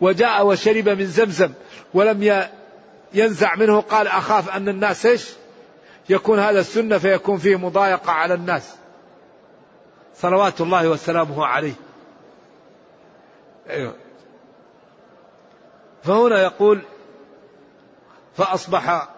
وجاء 0.00 0.46
وشرب 0.46 0.88
من 0.88 1.06
زمزم 1.06 1.52
ولم 1.94 2.22
ينزع 3.12 3.54
منه 3.54 3.80
قال 3.80 4.08
أخاف 4.08 4.56
أن 4.56 4.68
الناس 4.68 5.06
إيش؟ 5.06 5.30
يكون 6.08 6.38
هذا 6.38 6.60
السنة 6.60 6.98
فيكون 6.98 7.38
فيه 7.38 7.56
مضايقة 7.56 8.12
على 8.12 8.34
الناس. 8.34 8.74
صلوات 10.14 10.60
الله 10.60 10.88
وسلامه 10.88 11.46
عليه. 11.46 11.74
أيوه. 13.70 13.94
فهنا 16.02 16.42
يقول 16.42 16.82
فأصبح 18.36 19.08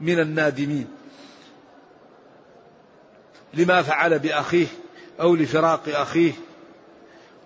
من 0.00 0.20
النادمين. 0.20 0.88
لما 3.54 3.82
فعل 3.82 4.18
بأخيه 4.18 4.66
أو 5.20 5.34
لفراق 5.34 5.82
أخيه 5.88 6.32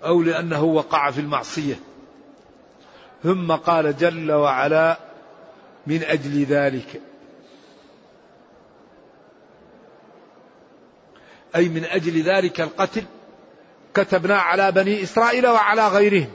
أو 0.04 0.22
لأنه 0.22 0.64
وقع 0.64 1.11
في 1.11 1.20
المعصية. 1.20 1.80
ثم 3.22 3.52
قال 3.52 3.96
جل 3.96 4.33
وعلا 4.33 5.10
من 5.87 6.03
أجل 6.03 6.45
ذلك. 6.45 7.01
أي 11.57 11.69
من 11.69 11.85
أجل 11.85 12.23
ذلك 12.23 12.61
القتل 12.61 13.05
كتبنا 13.95 14.38
على 14.38 14.73
بني 14.73 15.03
إسرائيل 15.03 15.47
وعلى 15.47 15.88
غيرهم 15.88 16.33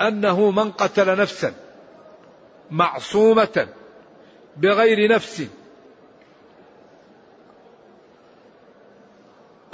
أنه 0.00 0.50
من 0.50 0.70
قتل 0.72 1.16
نفسا 1.16 1.54
معصومة 2.70 3.68
بغير 4.56 5.10
نفس 5.10 5.46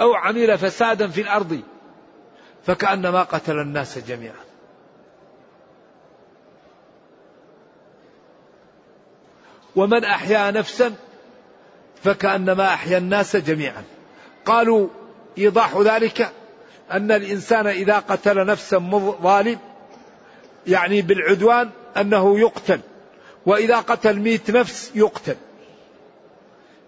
أو 0.01 0.13
عمل 0.13 0.57
فسادا 0.57 1.07
في 1.07 1.21
الأرض 1.21 1.61
فكأنما 2.65 3.23
قتل 3.23 3.59
الناس 3.59 3.97
جميعا. 3.97 4.44
ومن 9.75 10.03
أحيا 10.03 10.51
نفسا 10.51 10.93
فكأنما 12.03 12.73
أحيا 12.73 12.97
الناس 12.97 13.35
جميعا. 13.35 13.83
قالوا 14.45 14.87
إيضاح 15.37 15.77
ذلك 15.77 16.31
أن 16.91 17.11
الإنسان 17.11 17.67
إذا 17.67 17.99
قتل 17.99 18.45
نفسا 18.45 18.77
ظالم 19.21 19.59
يعني 20.67 21.01
بالعدوان 21.01 21.69
أنه 21.97 22.39
يقتل 22.39 22.79
وإذا 23.45 23.79
قتل 23.79 24.19
مئة 24.19 24.41
نفس 24.49 24.91
يقتل. 24.95 25.35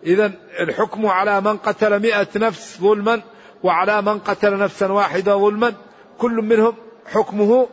إذا 0.03 0.31
الحكم 0.59 1.05
على 1.05 1.41
من 1.41 1.57
قتل 1.57 1.99
مئة 1.99 2.27
نفس 2.35 2.77
ظلما 2.81 3.21
وعلى 3.63 4.01
من 4.01 4.19
قتل 4.19 4.57
نفسا 4.57 4.91
واحدة 4.91 5.37
ظلما 5.37 5.73
كل 6.17 6.31
منهم 6.31 6.75
حكمه 7.05 7.67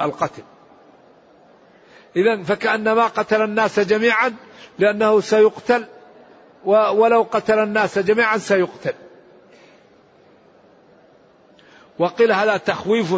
القتل. 0.00 0.42
إذا 2.16 2.42
فكأنما 2.42 3.06
قتل 3.06 3.42
الناس 3.42 3.80
جميعا 3.80 4.34
لأنه 4.78 5.20
سيقتل 5.20 5.86
ولو 6.64 7.22
قتل 7.22 7.58
الناس 7.58 7.98
جميعا 7.98 8.38
سيقتل. 8.38 8.94
وقيل 11.98 12.32
هذا 12.32 12.56
تخويف 12.56 13.14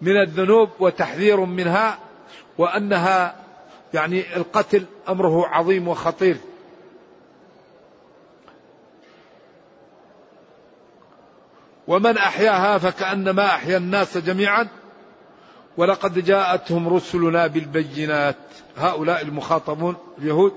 من 0.00 0.20
الذنوب 0.22 0.70
وتحذير 0.80 1.40
منها 1.40 1.98
وأنها 2.58 3.36
يعني 3.94 4.36
القتل 4.36 4.84
أمره 5.08 5.46
عظيم 5.46 5.88
وخطير. 5.88 6.36
ومن 11.88 12.18
أحياها 12.18 12.78
فكأنما 12.78 13.46
أحيا 13.46 13.76
الناس 13.76 14.18
جميعا 14.18 14.68
ولقد 15.78 16.24
جاءتهم 16.24 16.88
رسلنا 16.88 17.46
بالبينات. 17.46 18.36
هؤلاء 18.76 19.22
المخاطبون 19.22 19.96
اليهود 20.18 20.52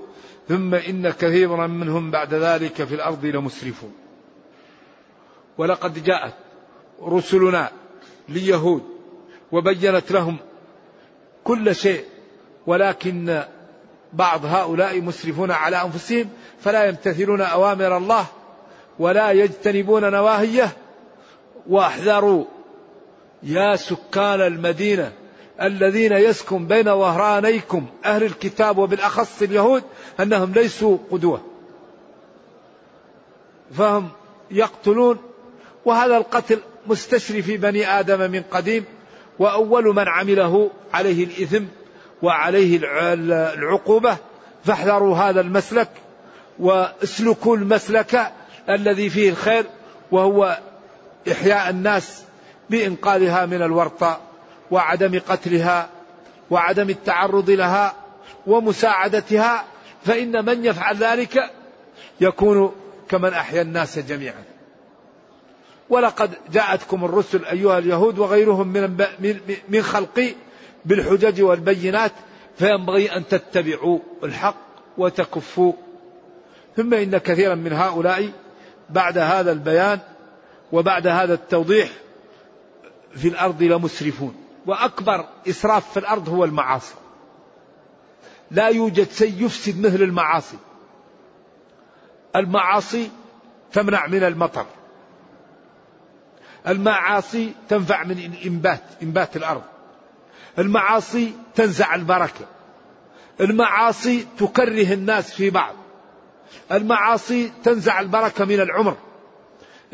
ثم 0.48 0.74
إن 0.74 1.10
كثيرا 1.10 1.66
منهم 1.66 2.10
بعد 2.10 2.34
ذلك 2.34 2.84
في 2.84 2.94
الأرض 2.94 3.24
لمسرفون. 3.24 3.92
ولقد 5.58 6.04
جاءت 6.04 6.34
رسلنا 7.02 7.70
ليهود 8.28 8.82
وبينت 9.52 10.12
لهم 10.12 10.36
كل 11.44 11.74
شيء 11.74 12.04
ولكن 12.66 13.42
بعض 14.12 14.44
هؤلاء 14.44 15.00
مسرفون 15.00 15.50
على 15.50 15.82
أنفسهم 15.82 16.28
فلا 16.60 16.84
يمتثلون 16.84 17.40
أوامر 17.40 17.96
الله 17.96 18.26
ولا 18.98 19.30
يجتنبون 19.30 20.12
نواهيه 20.12 20.72
وأحذروا 21.68 22.44
يا 23.42 23.76
سكان 23.76 24.40
المدينة 24.40 25.12
الذين 25.62 26.12
يسكن 26.12 26.66
بين 26.66 26.84
ظهرانيكم 26.84 27.86
أهل 28.04 28.22
الكتاب 28.22 28.78
وبالأخص 28.78 29.42
اليهود 29.42 29.82
أنهم 30.20 30.52
ليسوا 30.52 30.98
قدوة. 31.10 31.42
فهم 33.74 34.08
يقتلون 34.50 35.18
وهذا 35.84 36.16
القتل 36.16 36.60
مستشري 36.86 37.42
في 37.42 37.56
بني 37.56 38.00
آدم 38.00 38.30
من 38.30 38.42
قديم 38.50 38.84
وأول 39.38 39.84
من 39.84 40.08
عمله 40.08 40.70
عليه 40.94 41.24
الإثم 41.24 41.64
وعليه 42.22 42.80
العقوبة. 43.54 44.16
فاحذروا 44.64 45.16
هذا 45.16 45.40
المسلك 45.40 45.88
واسلكوا 46.58 47.56
المسلك 47.56 48.32
الذي 48.68 49.10
فيه 49.10 49.30
الخير 49.30 49.64
وهو 50.10 50.58
إحياء 51.32 51.70
الناس 51.70 52.24
بإنقاذها 52.72 53.46
من 53.46 53.62
الورطة 53.62 54.20
وعدم 54.70 55.20
قتلها 55.28 55.88
وعدم 56.50 56.90
التعرض 56.90 57.50
لها 57.50 57.94
ومساعدتها 58.46 59.64
فإن 60.04 60.44
من 60.44 60.64
يفعل 60.64 60.96
ذلك 60.96 61.50
يكون 62.20 62.72
كمن 63.08 63.32
أحيا 63.32 63.62
الناس 63.62 63.98
جميعا. 63.98 64.44
ولقد 65.90 66.30
جاءتكم 66.52 67.04
الرسل 67.04 67.44
أيها 67.44 67.78
اليهود 67.78 68.18
وغيرهم 68.18 68.68
من 68.68 69.00
من 69.68 69.82
خلقي 69.82 70.34
بالحجج 70.84 71.42
والبينات 71.42 72.12
فينبغي 72.58 73.16
أن 73.16 73.28
تتبعوا 73.28 73.98
الحق 74.24 74.56
وتكفوا. 74.98 75.72
ثم 76.76 76.94
إن 76.94 77.18
كثيرا 77.18 77.54
من 77.54 77.72
هؤلاء 77.72 78.30
بعد 78.90 79.18
هذا 79.18 79.52
البيان 79.52 79.98
وبعد 80.72 81.06
هذا 81.06 81.34
التوضيح 81.34 81.88
في 83.16 83.28
الأرض 83.28 83.62
لمسرفون 83.62 84.34
وأكبر 84.66 85.28
إسراف 85.48 85.92
في 85.92 85.96
الأرض 85.98 86.28
هو 86.28 86.44
المعاصي. 86.44 86.94
لا 88.50 88.68
يوجد 88.68 89.10
شيء 89.10 89.44
يفسد 89.44 89.86
مثل 89.86 90.02
المعاصي. 90.02 90.56
المعاصي 92.36 93.10
تمنع 93.72 94.06
من 94.06 94.24
المطر. 94.24 94.66
المعاصي 96.68 97.52
تنفع 97.68 98.04
من 98.04 98.18
الإنبات 98.18 98.82
إنبات 99.02 99.36
الأرض. 99.36 99.62
المعاصي 100.58 101.32
تنزع 101.54 101.94
البركة. 101.94 102.46
المعاصي 103.40 104.26
تكره 104.38 104.92
الناس 104.94 105.34
في 105.34 105.50
بعض. 105.50 105.74
المعاصي 106.72 107.52
تنزع 107.64 108.00
البركة 108.00 108.44
من 108.44 108.60
العمر. 108.60 108.96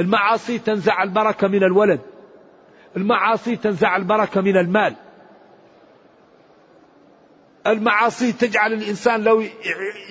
المعاصي 0.01 0.59
تنزع 0.59 1.03
البركة 1.03 1.49
من 1.49 1.65
الولد. 1.65 2.01
المعاصي 2.97 3.57
تنزع 3.57 3.97
البركة 3.97 4.41
من 4.41 4.57
المال. 4.57 4.95
المعاصي 7.67 8.33
تجعل 8.33 8.73
الإنسان 8.73 9.23
لو 9.23 9.45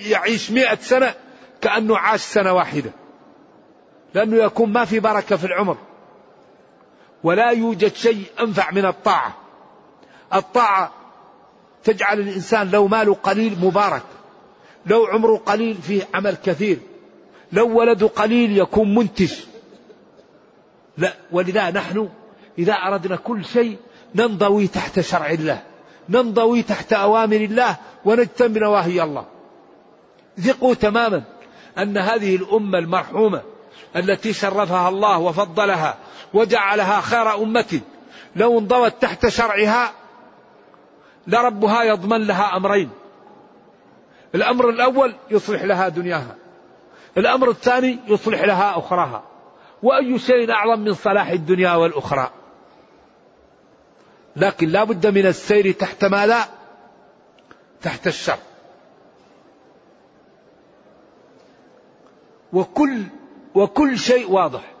يعيش 0.06 0.50
مئة 0.50 0.76
سنة 0.76 1.14
كأنه 1.60 1.98
عاش 1.98 2.20
سنة 2.20 2.52
واحدة. 2.52 2.90
لأنه 4.14 4.36
يكون 4.36 4.72
ما 4.72 4.84
في 4.84 5.00
بركة 5.00 5.36
في 5.36 5.44
العمر. 5.44 5.76
ولا 7.22 7.50
يوجد 7.50 7.94
شيء 7.94 8.24
أنفع 8.40 8.70
من 8.70 8.84
الطاعة. 8.84 9.36
الطاعة 10.34 10.92
تجعل 11.84 12.20
الإنسان 12.20 12.70
لو 12.70 12.88
ماله 12.88 13.14
قليل 13.14 13.58
مبارك. 13.60 14.02
لو 14.86 15.06
عمره 15.06 15.36
قليل 15.36 15.74
فيه 15.74 16.02
عمل 16.14 16.36
كثير. 16.44 16.78
لو 17.52 17.78
ولده 17.78 18.06
قليل 18.06 18.58
يكون 18.58 18.94
منتج. 18.94 19.32
لا 20.98 21.14
ولذا 21.32 21.70
نحن 21.70 22.08
إذا 22.58 22.72
أردنا 22.72 23.16
كل 23.16 23.44
شيء 23.44 23.76
ننضوي 24.14 24.66
تحت 24.66 25.00
شرع 25.00 25.30
الله 25.30 25.62
ننضوي 26.08 26.62
تحت 26.62 26.92
أوامر 26.92 27.36
الله 27.36 27.76
ونجتنب 28.04 28.58
نواهي 28.58 29.02
الله. 29.02 29.24
ثقوا 30.40 30.74
تماما 30.74 31.22
أن 31.78 31.98
هذه 31.98 32.36
الأمة 32.36 32.78
المرحومة 32.78 33.42
التي 33.96 34.32
شرفها 34.32 34.88
الله 34.88 35.18
وفضلها 35.18 35.96
وجعلها 36.34 37.00
خير 37.00 37.34
أمة 37.34 37.80
لو 38.36 38.58
انضوت 38.58 38.92
تحت 39.00 39.28
شرعها 39.28 39.92
لربها 41.26 41.82
يضمن 41.82 42.26
لها 42.26 42.56
أمرين. 42.56 42.90
الأمر 44.34 44.70
الأول 44.70 45.14
يصلح 45.30 45.62
لها 45.62 45.88
دنياها. 45.88 46.36
الأمر 47.16 47.50
الثاني 47.50 47.98
يصلح 48.08 48.40
لها 48.40 48.78
أخراها. 48.78 49.22
وأي 49.82 50.18
شيء 50.18 50.52
أعظم 50.52 50.80
من 50.80 50.94
صلاح 50.94 51.28
الدنيا 51.28 51.74
والأخرى. 51.74 52.30
لكن 54.38 54.68
لا 54.68 54.84
بد 54.84 55.06
من 55.06 55.26
السير 55.26 55.72
تحت 55.72 56.04
ماذا 56.04 56.48
تحت 57.82 58.06
الشر. 58.06 58.38
وكل 62.52 63.02
وكل 63.54 63.98
شيء 63.98 64.30
واضح. 64.30 64.72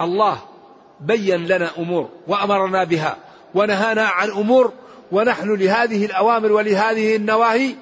الله 0.00 0.38
بين 1.00 1.46
لنا 1.46 1.70
أمور 1.78 2.08
وأمرنا 2.26 2.84
بها 2.84 3.16
ونهانا 3.54 4.02
عن 4.02 4.30
أمور 4.30 4.72
ونحن 5.12 5.54
لهذه 5.54 6.06
الأوامر 6.06 6.52
ولهذه 6.52 7.16
النواهي. 7.16 7.74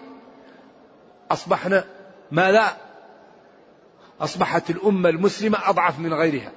أصبحنا 1.30 1.84
ما 2.30 2.52
لا؟ 2.52 2.76
أصبحت 4.20 4.70
الأمة 4.70 5.08
المسلمة 5.08 5.58
أضعف 5.70 5.98
من 5.98 6.14
غيرها. 6.14 6.52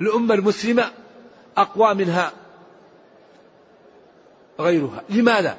الأمة 0.00 0.34
المسلمة 0.34 0.90
أقوى 1.56 1.94
منها 1.94 2.32
غيرها. 4.60 5.02
لماذا؟ 5.08 5.58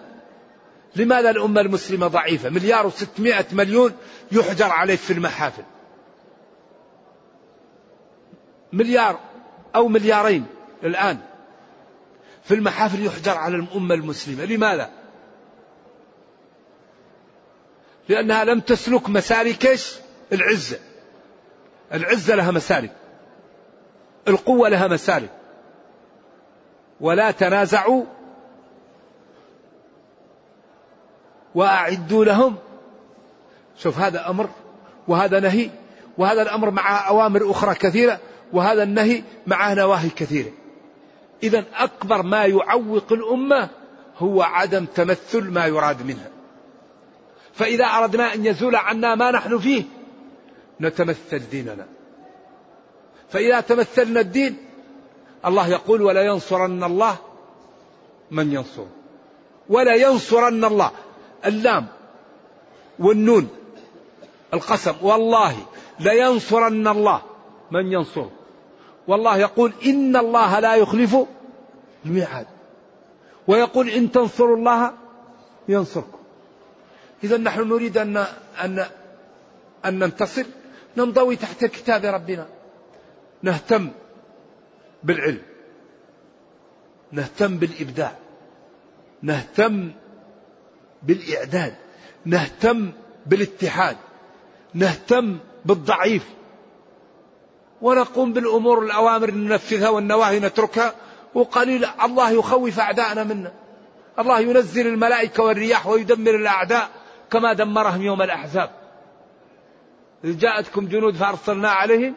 لماذا 0.95 1.29
الأمة 1.29 1.61
المسلمة 1.61 2.07
ضعيفة؟ 2.07 2.49
مليار 2.49 2.87
وستمائة 2.87 3.45
مليون 3.51 3.93
يحجر 4.31 4.69
عليه 4.69 4.95
في 4.95 5.13
المحافل. 5.13 5.63
مليار 8.73 9.19
أو 9.75 9.87
مليارين 9.87 10.45
الآن 10.83 11.17
في 12.43 12.53
المحافل 12.53 13.05
يحجر 13.05 13.37
على 13.37 13.55
الأمة 13.55 13.95
المسلمة. 13.95 14.45
لماذا؟ 14.45 14.89
لأنها 18.09 18.43
لم 18.43 18.59
تسلك 18.59 19.09
مسالك 19.09 19.79
العزة. 20.33 20.79
العزة 21.93 22.35
لها 22.35 22.51
مسالك. 22.51 22.91
القوة 24.27 24.69
لها 24.69 24.87
مسالك. 24.87 25.42
ولا 27.03 27.31
تنازعوا 27.31 28.03
وأعدوا 31.55 32.25
لهم. 32.25 32.55
شوف 33.77 33.99
هذا 33.99 34.29
أمر 34.29 34.49
وهذا 35.07 35.39
نهي 35.39 35.69
وهذا 36.17 36.41
الأمر 36.41 36.71
مع 36.71 37.07
أوامر 37.07 37.51
أخرى 37.51 37.75
كثيرة 37.75 38.19
وهذا 38.53 38.83
النهي 38.83 39.23
معه 39.47 39.73
نواهي 39.73 40.09
كثيرة. 40.09 40.51
إذا 41.43 41.65
أكبر 41.73 42.21
ما 42.21 42.45
يعوق 42.45 43.13
الأمة 43.13 43.69
هو 44.17 44.41
عدم 44.41 44.85
تمثل 44.85 45.49
ما 45.51 45.65
يراد 45.65 46.05
منها. 46.05 46.29
فإذا 47.53 47.85
أردنا 47.85 48.33
أن 48.33 48.45
يزول 48.45 48.75
عنا 48.75 49.15
ما 49.15 49.31
نحن 49.31 49.59
فيه 49.59 49.83
نتمثل 50.81 51.49
ديننا. 51.51 51.87
فإذا 53.29 53.59
تمثلنا 53.59 54.19
الدين 54.19 54.57
الله 55.45 55.67
يقول 55.67 56.01
ولا 56.01 56.21
ينصرن 56.21 56.83
الله 56.83 57.15
من 58.31 58.53
ينصر. 58.53 58.85
ولا 59.69 59.95
ينصرن 59.95 60.65
الله. 60.65 60.91
اللام 61.45 61.87
والنون 62.99 63.49
القسم. 64.53 64.93
والله 65.01 65.55
لينصرن 65.99 66.87
الله 66.87 67.21
من 67.71 67.91
ينصر. 67.91 68.25
والله 69.07 69.37
يقول 69.37 69.73
إن 69.85 70.15
الله 70.15 70.59
لا 70.59 70.75
يخلف 70.75 71.17
الميعاد. 72.05 72.47
ويقول 73.47 73.89
إن 73.89 74.11
تنصروا 74.11 74.57
الله 74.57 74.93
ينصركم. 75.67 76.17
إذا 77.23 77.37
نحن 77.37 77.67
نريد 77.67 77.97
أن 77.97 78.17
أن 78.63 78.85
أن 79.85 79.99
ننتصر. 79.99 80.45
ننضوي 80.97 81.35
تحت 81.35 81.65
كتاب 81.65 82.05
ربنا. 82.05 82.45
نهتم 83.41 83.89
بالعلم. 85.03 85.41
نهتم 87.11 87.57
بالإبداع. 87.57 88.15
نهتم 89.21 89.91
بالإعداد. 91.03 91.75
نهتم 92.25 92.91
بالاتحاد. 93.25 93.97
نهتم 94.73 95.37
بالضعيف. 95.65 96.23
ونقوم 97.81 98.33
بالأمور 98.33 98.85
الأوامر 98.85 99.31
ننفذها 99.31 99.89
والنواهي 99.89 100.39
نتركها. 100.39 100.95
وقليل 101.33 101.85
الله 102.03 102.31
يخوف 102.31 102.79
أعداءنا 102.79 103.23
منا. 103.23 103.53
الله 104.19 104.39
ينزل 104.39 104.87
الملائكة 104.87 105.43
والرياح 105.43 105.87
ويدمر 105.87 106.35
الأعداء 106.35 106.89
كما 107.31 107.53
دمرهم 107.53 108.01
يوم 108.01 108.21
الأحزاب. 108.21 108.69
إذ 110.23 110.37
جاءتكم 110.37 110.87
جنود 110.87 111.15
فأرسلنا 111.15 111.69
عليهم 111.69 112.15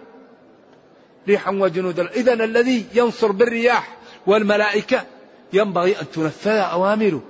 ريحا 1.29 1.51
وجنودا. 1.51 2.11
إذا 2.11 2.33
الذي 2.33 2.87
ينصر 2.95 3.33
بالرياح 3.33 3.97
والملائكة 4.27 5.05
ينبغي 5.53 6.01
أن 6.01 6.11
تنفذ 6.11 6.51
أوامره 6.51 7.23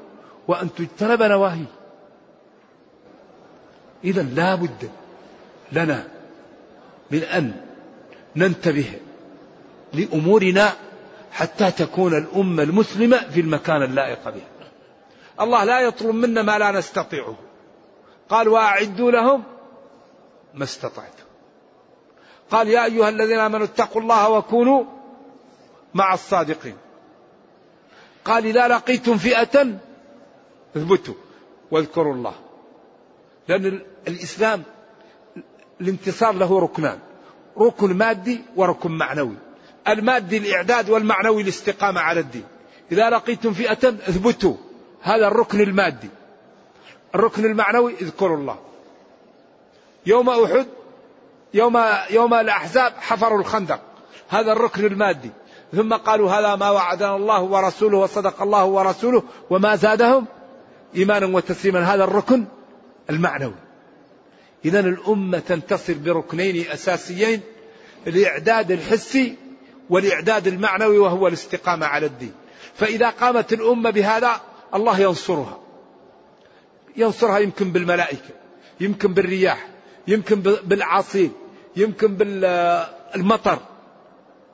وأن 0.49 0.75
تجتنب 0.75 1.23
نواهيه. 1.23 1.73
إذا 4.05 4.23
لا 4.23 4.55
بد 4.55 4.91
لنا 5.73 6.09
من 7.11 7.23
أن 7.23 7.53
ننتبه 8.37 8.93
لأمورنا 9.93 10.73
حتى 11.33 11.71
تكون 11.71 12.17
الأمة 12.19 12.63
المسلمة 12.63 13.17
في 13.17 13.41
المكان 13.41 13.83
اللائق 13.83 14.25
بها. 14.25 14.49
الله 15.41 15.65
لا 15.65 15.81
يطلب 15.81 16.15
منا 16.15 16.43
ما 16.43 16.59
لا 16.59 16.71
نستطيعه. 16.71 17.37
قال 18.29 18.49
وأعدوا 18.49 19.11
لهم 19.11 19.43
ما 20.55 20.65
استطعتم. 20.65 21.16
قال 22.51 22.69
يا 22.69 22.85
أيها 22.85 23.09
الذين 23.09 23.39
آمنوا 23.39 23.65
اتقوا 23.67 24.03
الله 24.03 24.31
وكونوا 24.31 24.85
مع 25.95 26.15
الصادقين. 26.15 26.77
قال 28.25 28.47
إذا 28.47 28.69
لقيتم 28.69 29.17
فئة 29.17 29.79
اثبتوا 30.77 31.15
واذكروا 31.71 32.15
الله. 32.15 32.35
لأن 33.49 33.81
الإسلام 34.09 34.63
الانتصار 35.81 36.33
له 36.33 36.61
ركنان 36.61 36.99
ركن 37.59 37.95
مادي 37.95 38.41
وركن 38.57 38.91
معنوي. 38.91 39.37
المادي 39.89 40.37
الإعداد 40.37 40.91
والمعنوي 40.91 41.43
الاستقامة 41.43 42.01
على 42.01 42.21
الدين. 42.21 42.45
إذا 42.93 43.11
لقيتم 43.11 43.53
فئة 43.53 43.89
اثبتوا 43.89 44.55
هذا 45.03 45.29
الركن 45.29 45.61
المادي. 45.61 46.09
الركن 47.15 47.45
المعنوي 47.45 47.95
اذكروا 47.95 48.37
الله. 48.37 48.59
يوم 50.07 50.31
أحد 50.31 50.67
يوم 51.57 51.83
يوم 52.11 52.35
الأحزاب 52.35 52.93
حفروا 53.01 53.41
الخندق. 53.41 53.81
هذا 54.29 54.53
الركن 54.53 54.85
المادي. 54.85 55.31
ثم 55.73 55.95
قالوا 55.95 56.31
هذا 56.31 56.57
ما 56.57 56.71
وعدنا 56.71 57.17
الله 57.17 57.43
ورسوله 57.43 57.99
وصدق 57.99 58.43
الله 58.43 58.65
ورسوله 58.65 59.23
وما 59.51 59.77
زادهم 59.77 60.27
إيمانا 60.97 61.27
وتسليما. 61.27 61.95
هذا 61.95 62.05
الركن 62.05 62.45
المعنوي. 63.11 63.55
إذا 64.65 64.81
الأمة 64.81 65.39
تنتصر 65.39 65.95
بركنين 65.95 66.71
أساسيين 66.71 67.41
الإعداد 68.07 68.71
الحسي 68.71 69.37
والإعداد 69.91 70.47
المعنوي 70.47 70.99
وهو 70.99 71.29
الاستقامة 71.29 71.87
على 71.87 72.07
الدين. 72.07 72.33
فإذا 72.75 73.11
قامت 73.11 73.53
الأمة 73.53 73.91
بهذا 73.91 74.41
الله 74.75 75.01
ينصرها. 75.01 75.59
ينصرها 76.97 77.39
يمكن 77.39 77.73
بالملائكة 77.73 78.35
يمكن 78.81 79.15
بالرياح 79.15 79.67
يمكن 80.09 80.41
بالعاصين. 80.41 81.33
يمكن 81.77 82.15
بالمطر 82.15 83.59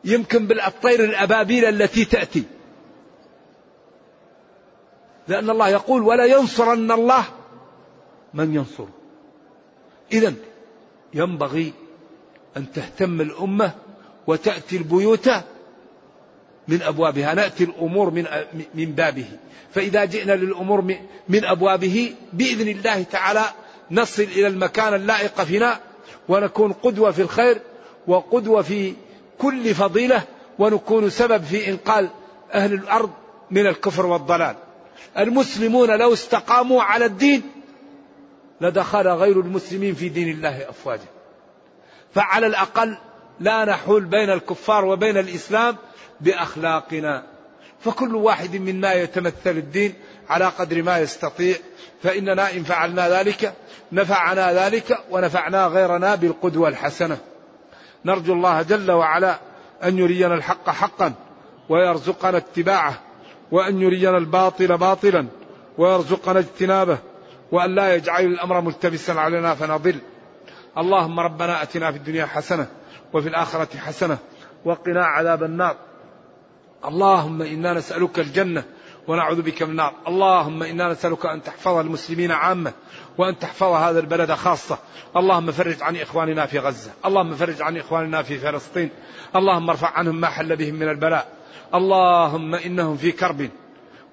يمكن 0.04 0.46
بالطير 0.46 1.04
الأبابيل 1.04 1.64
التي 1.64 2.04
تأتي. 2.04 2.42
لأن 5.28 5.50
الله 5.50 5.68
يقول 5.68 6.02
ولا 6.02 6.24
ينصرن 6.24 6.92
الله 6.92 7.24
من 8.34 8.54
ينصره 8.54 8.88
إذا 10.12 10.34
ينبغي 11.14 11.72
أن 12.56 12.72
تهتم 12.72 13.20
الأمة 13.20 13.72
وتأتي 14.26 14.76
البيوت 14.76 15.30
من 16.68 16.82
أبوابها 16.82 17.34
نأتي 17.34 17.64
الأمور 17.64 18.10
من 18.10 18.26
من 18.74 18.92
بابه. 18.92 19.26
فإذا 19.74 20.04
جئنا 20.04 20.32
للأمور 20.32 20.82
من 21.28 21.44
أبوابه 21.44 22.14
بإذن 22.32 22.68
الله 22.68 23.02
تعالى 23.02 23.44
نصل 23.90 24.22
إلى 24.22 24.46
المكان 24.46 24.94
اللائق 24.94 25.42
فينا. 25.42 25.80
ونكون 26.28 26.72
قدوة 26.72 27.10
في 27.10 27.22
الخير 27.22 27.60
وقدوة 28.06 28.62
في 28.62 28.94
كل 29.38 29.74
فضيلة 29.74 30.22
ونكون 30.58 31.10
سبب 31.10 31.42
في 31.44 31.68
إنقاذ 31.70 32.06
أهل 32.52 32.72
الأرض 32.74 33.10
من 33.50 33.66
الكفر 33.66 34.06
والضلال. 34.06 34.56
المسلمون 35.18 35.90
لو 35.98 36.12
استقاموا 36.12 36.82
على 36.82 37.04
الدين 37.04 37.42
لدخل 38.60 39.08
غير 39.08 39.40
المسلمين 39.40 39.94
في 39.94 40.08
دين 40.08 40.28
الله 40.28 40.68
أفواجا. 40.68 41.06
فعلى 42.14 42.46
الأقل 42.46 42.96
لا 43.40 43.64
نحول 43.64 44.04
بين 44.04 44.30
الكفار 44.30 44.84
وبين 44.84 45.18
الإسلام 45.18 45.76
بأخلاقنا. 46.20 47.22
فكل 47.80 48.14
واحد 48.14 48.56
منا 48.56 48.92
يتمثل 48.92 49.50
الدين 49.50 49.94
على 50.28 50.44
قدر 50.44 50.82
ما 50.82 50.98
يستطيع 50.98 51.56
فإننا 52.02 52.52
إن 52.52 52.62
فعلنا 52.62 53.08
ذلك 53.08 53.52
نفعنا 53.92 54.52
ذلك 54.52 54.98
ونفعنا 55.10 55.66
غيرنا 55.66 56.14
بالقدوة 56.14 56.68
الحسنة. 56.68 57.18
نرجو 58.04 58.32
الله 58.32 58.62
جل 58.62 58.90
وعلا 58.90 59.38
أن 59.84 59.98
يرينا 59.98 60.34
الحق 60.34 60.70
حقا 60.70 61.12
ويرزقنا 61.68 62.36
اتباعه 62.36 63.00
وأن 63.50 63.80
يرينا 63.80 64.18
الباطل 64.18 64.78
باطلا 64.78 65.26
ويرزقنا 65.78 66.38
اجتنابه 66.38 66.98
وأن 67.52 67.74
لا 67.74 67.94
يجعل 67.94 68.24
الأمر 68.24 68.60
ملتبسا 68.60 69.12
علينا 69.12 69.54
فنضل. 69.54 69.98
اللهم 70.78 71.20
ربنا 71.20 71.62
أتنا 71.62 71.92
في 71.92 71.98
الدنيا 71.98 72.26
حسنة 72.26 72.66
وفي 73.12 73.28
الآخرة 73.28 73.76
حسنة 73.78 74.18
وقنا 74.64 75.04
عذاب 75.04 75.42
النار. 75.42 75.76
اللهم 76.84 77.42
إنا 77.42 77.72
نسألك 77.72 78.18
الجنة 78.18 78.64
ونعوذ 79.08 79.42
بك 79.42 79.62
من 79.62 79.70
النار. 79.70 79.94
اللهم 80.08 80.62
إنا 80.62 80.92
نسألك 80.92 81.26
أن 81.26 81.42
تحفظ 81.42 81.76
المسلمين 81.76 82.30
عامة 82.30 82.72
وأن 83.18 83.38
تحفظ 83.38 83.72
هذا 83.72 84.00
البلد 84.00 84.32
خاصة. 84.32 84.78
اللهم 85.16 85.52
فرج 85.52 85.82
عن 85.82 85.96
إخواننا 85.96 86.46
في 86.46 86.58
غزة. 86.58 86.90
اللهم 87.06 87.34
فرج 87.34 87.62
عن 87.62 87.76
إخواننا 87.76 88.22
في 88.22 88.38
فلسطين. 88.38 88.90
اللهم 89.36 89.70
ارفع 89.70 89.88
عنهم 89.88 90.20
ما 90.20 90.28
حل 90.28 90.56
بهم 90.56 90.74
من 90.74 90.88
البلاء. 90.88 91.28
اللهم 91.74 92.54
إنهم 92.54 92.96
في 92.96 93.12
كرب 93.12 93.50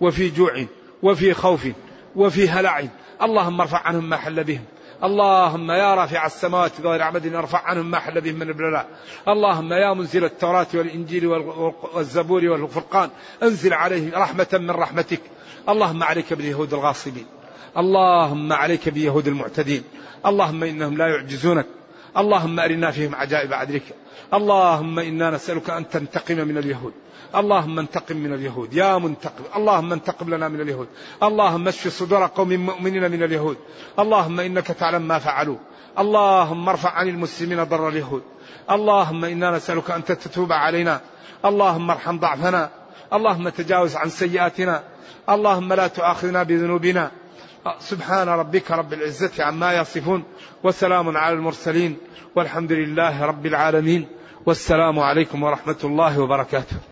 وفي 0.01 0.29
جوع 0.29 0.65
وفي 1.03 1.33
خوف 1.33 1.67
وفي 2.15 2.49
هلع. 2.49 2.83
اللهم 3.21 3.61
ارفع 3.61 3.77
عنهم 3.77 4.09
ما 4.09 4.17
حل 4.17 4.43
بهم. 4.43 4.63
اللهم 5.03 5.71
يا 5.71 5.95
رافع 5.95 6.25
السماوات 6.25 6.81
بغير 6.81 7.01
عمد 7.01 7.35
ارفع 7.35 7.61
عنهم 7.65 7.91
ما 7.91 7.99
حل 7.99 8.21
بهم 8.21 8.35
من 8.35 8.49
البلاء. 8.49 8.87
اللهم 9.27 9.73
يا 9.73 9.93
منزل 9.93 10.23
التوراة 10.25 10.67
والإنجيل 10.73 11.27
والزبور 11.93 12.45
والفرقان. 12.45 13.09
أنزل 13.43 13.73
عليهم 13.73 14.11
رحمة 14.15 14.47
من 14.53 14.71
رحمتك. 14.71 15.21
اللهم 15.69 16.03
عليك 16.03 16.33
باليهود 16.33 16.73
الغاصبين. 16.73 17.25
اللهم 17.77 18.53
عليك 18.53 18.89
بيهود 18.89 19.27
المعتدين. 19.27 19.83
اللهم 20.25 20.63
إنهم 20.63 20.97
لا 20.97 21.07
يعجزونك. 21.07 21.65
اللهم 22.17 22.59
أرنا 22.59 22.91
فيهم 22.91 23.15
عجائب 23.15 23.53
عدلك. 23.53 23.83
اللهم 24.33 24.99
إنا 24.99 25.29
نسألك 25.29 25.69
أن 25.69 25.89
تنتقم 25.89 26.37
من 26.37 26.57
اليهود. 26.57 26.93
اللهم 27.35 27.79
انتقم 27.79 28.17
من 28.17 28.33
اليهود. 28.33 28.73
يا 28.73 28.97
منتقم. 28.97 29.43
اللهم 29.55 29.93
انتقم 29.93 30.35
لنا 30.35 30.47
من 30.47 30.61
اليهود. 30.61 30.87
اللهم 31.23 31.67
اشف 31.67 31.87
صدور 31.87 32.25
قوم 32.25 32.49
مؤمنين 32.49 33.11
من 33.11 33.23
اليهود. 33.23 33.57
اللهم 33.99 34.39
إنك 34.39 34.67
تعلم 34.67 35.01
ما 35.01 35.19
فعلوا. 35.19 35.57
اللهم 35.99 36.69
ارفع 36.69 36.89
عن 36.89 37.09
المسلمين 37.09 37.63
ضر 37.63 37.87
اليهود. 37.87 38.23
اللهم 38.71 39.25
إنا 39.25 39.51
نسألك 39.51 39.91
أن 39.91 40.03
تتوب 40.03 40.51
علينا. 40.51 41.01
اللهم 41.45 41.91
ارحم 41.91 42.19
ضعفنا. 42.19 42.69
اللهم 43.13 43.49
تجاوز 43.49 43.95
عن 43.95 44.09
سيئاتنا. 44.09 44.83
اللهم 45.29 45.73
لا 45.73 45.87
تؤاخذنا 45.87 46.43
بذنوبنا. 46.43 47.11
سبحان 47.79 48.29
ربك 48.29 48.71
رب 48.71 48.93
العزة 48.93 49.43
عما 49.43 49.73
يصفون. 49.73 50.23
وسلام 50.63 51.17
على 51.17 51.33
المرسلين. 51.33 51.97
والحمد 52.35 52.71
لله 52.71 53.25
رب 53.25 53.45
العالمين. 53.45 54.07
والسلام 54.45 54.99
عليكم 54.99 55.43
ورحمة 55.43 55.81
الله 55.83 56.19
وبركاته. 56.19 56.88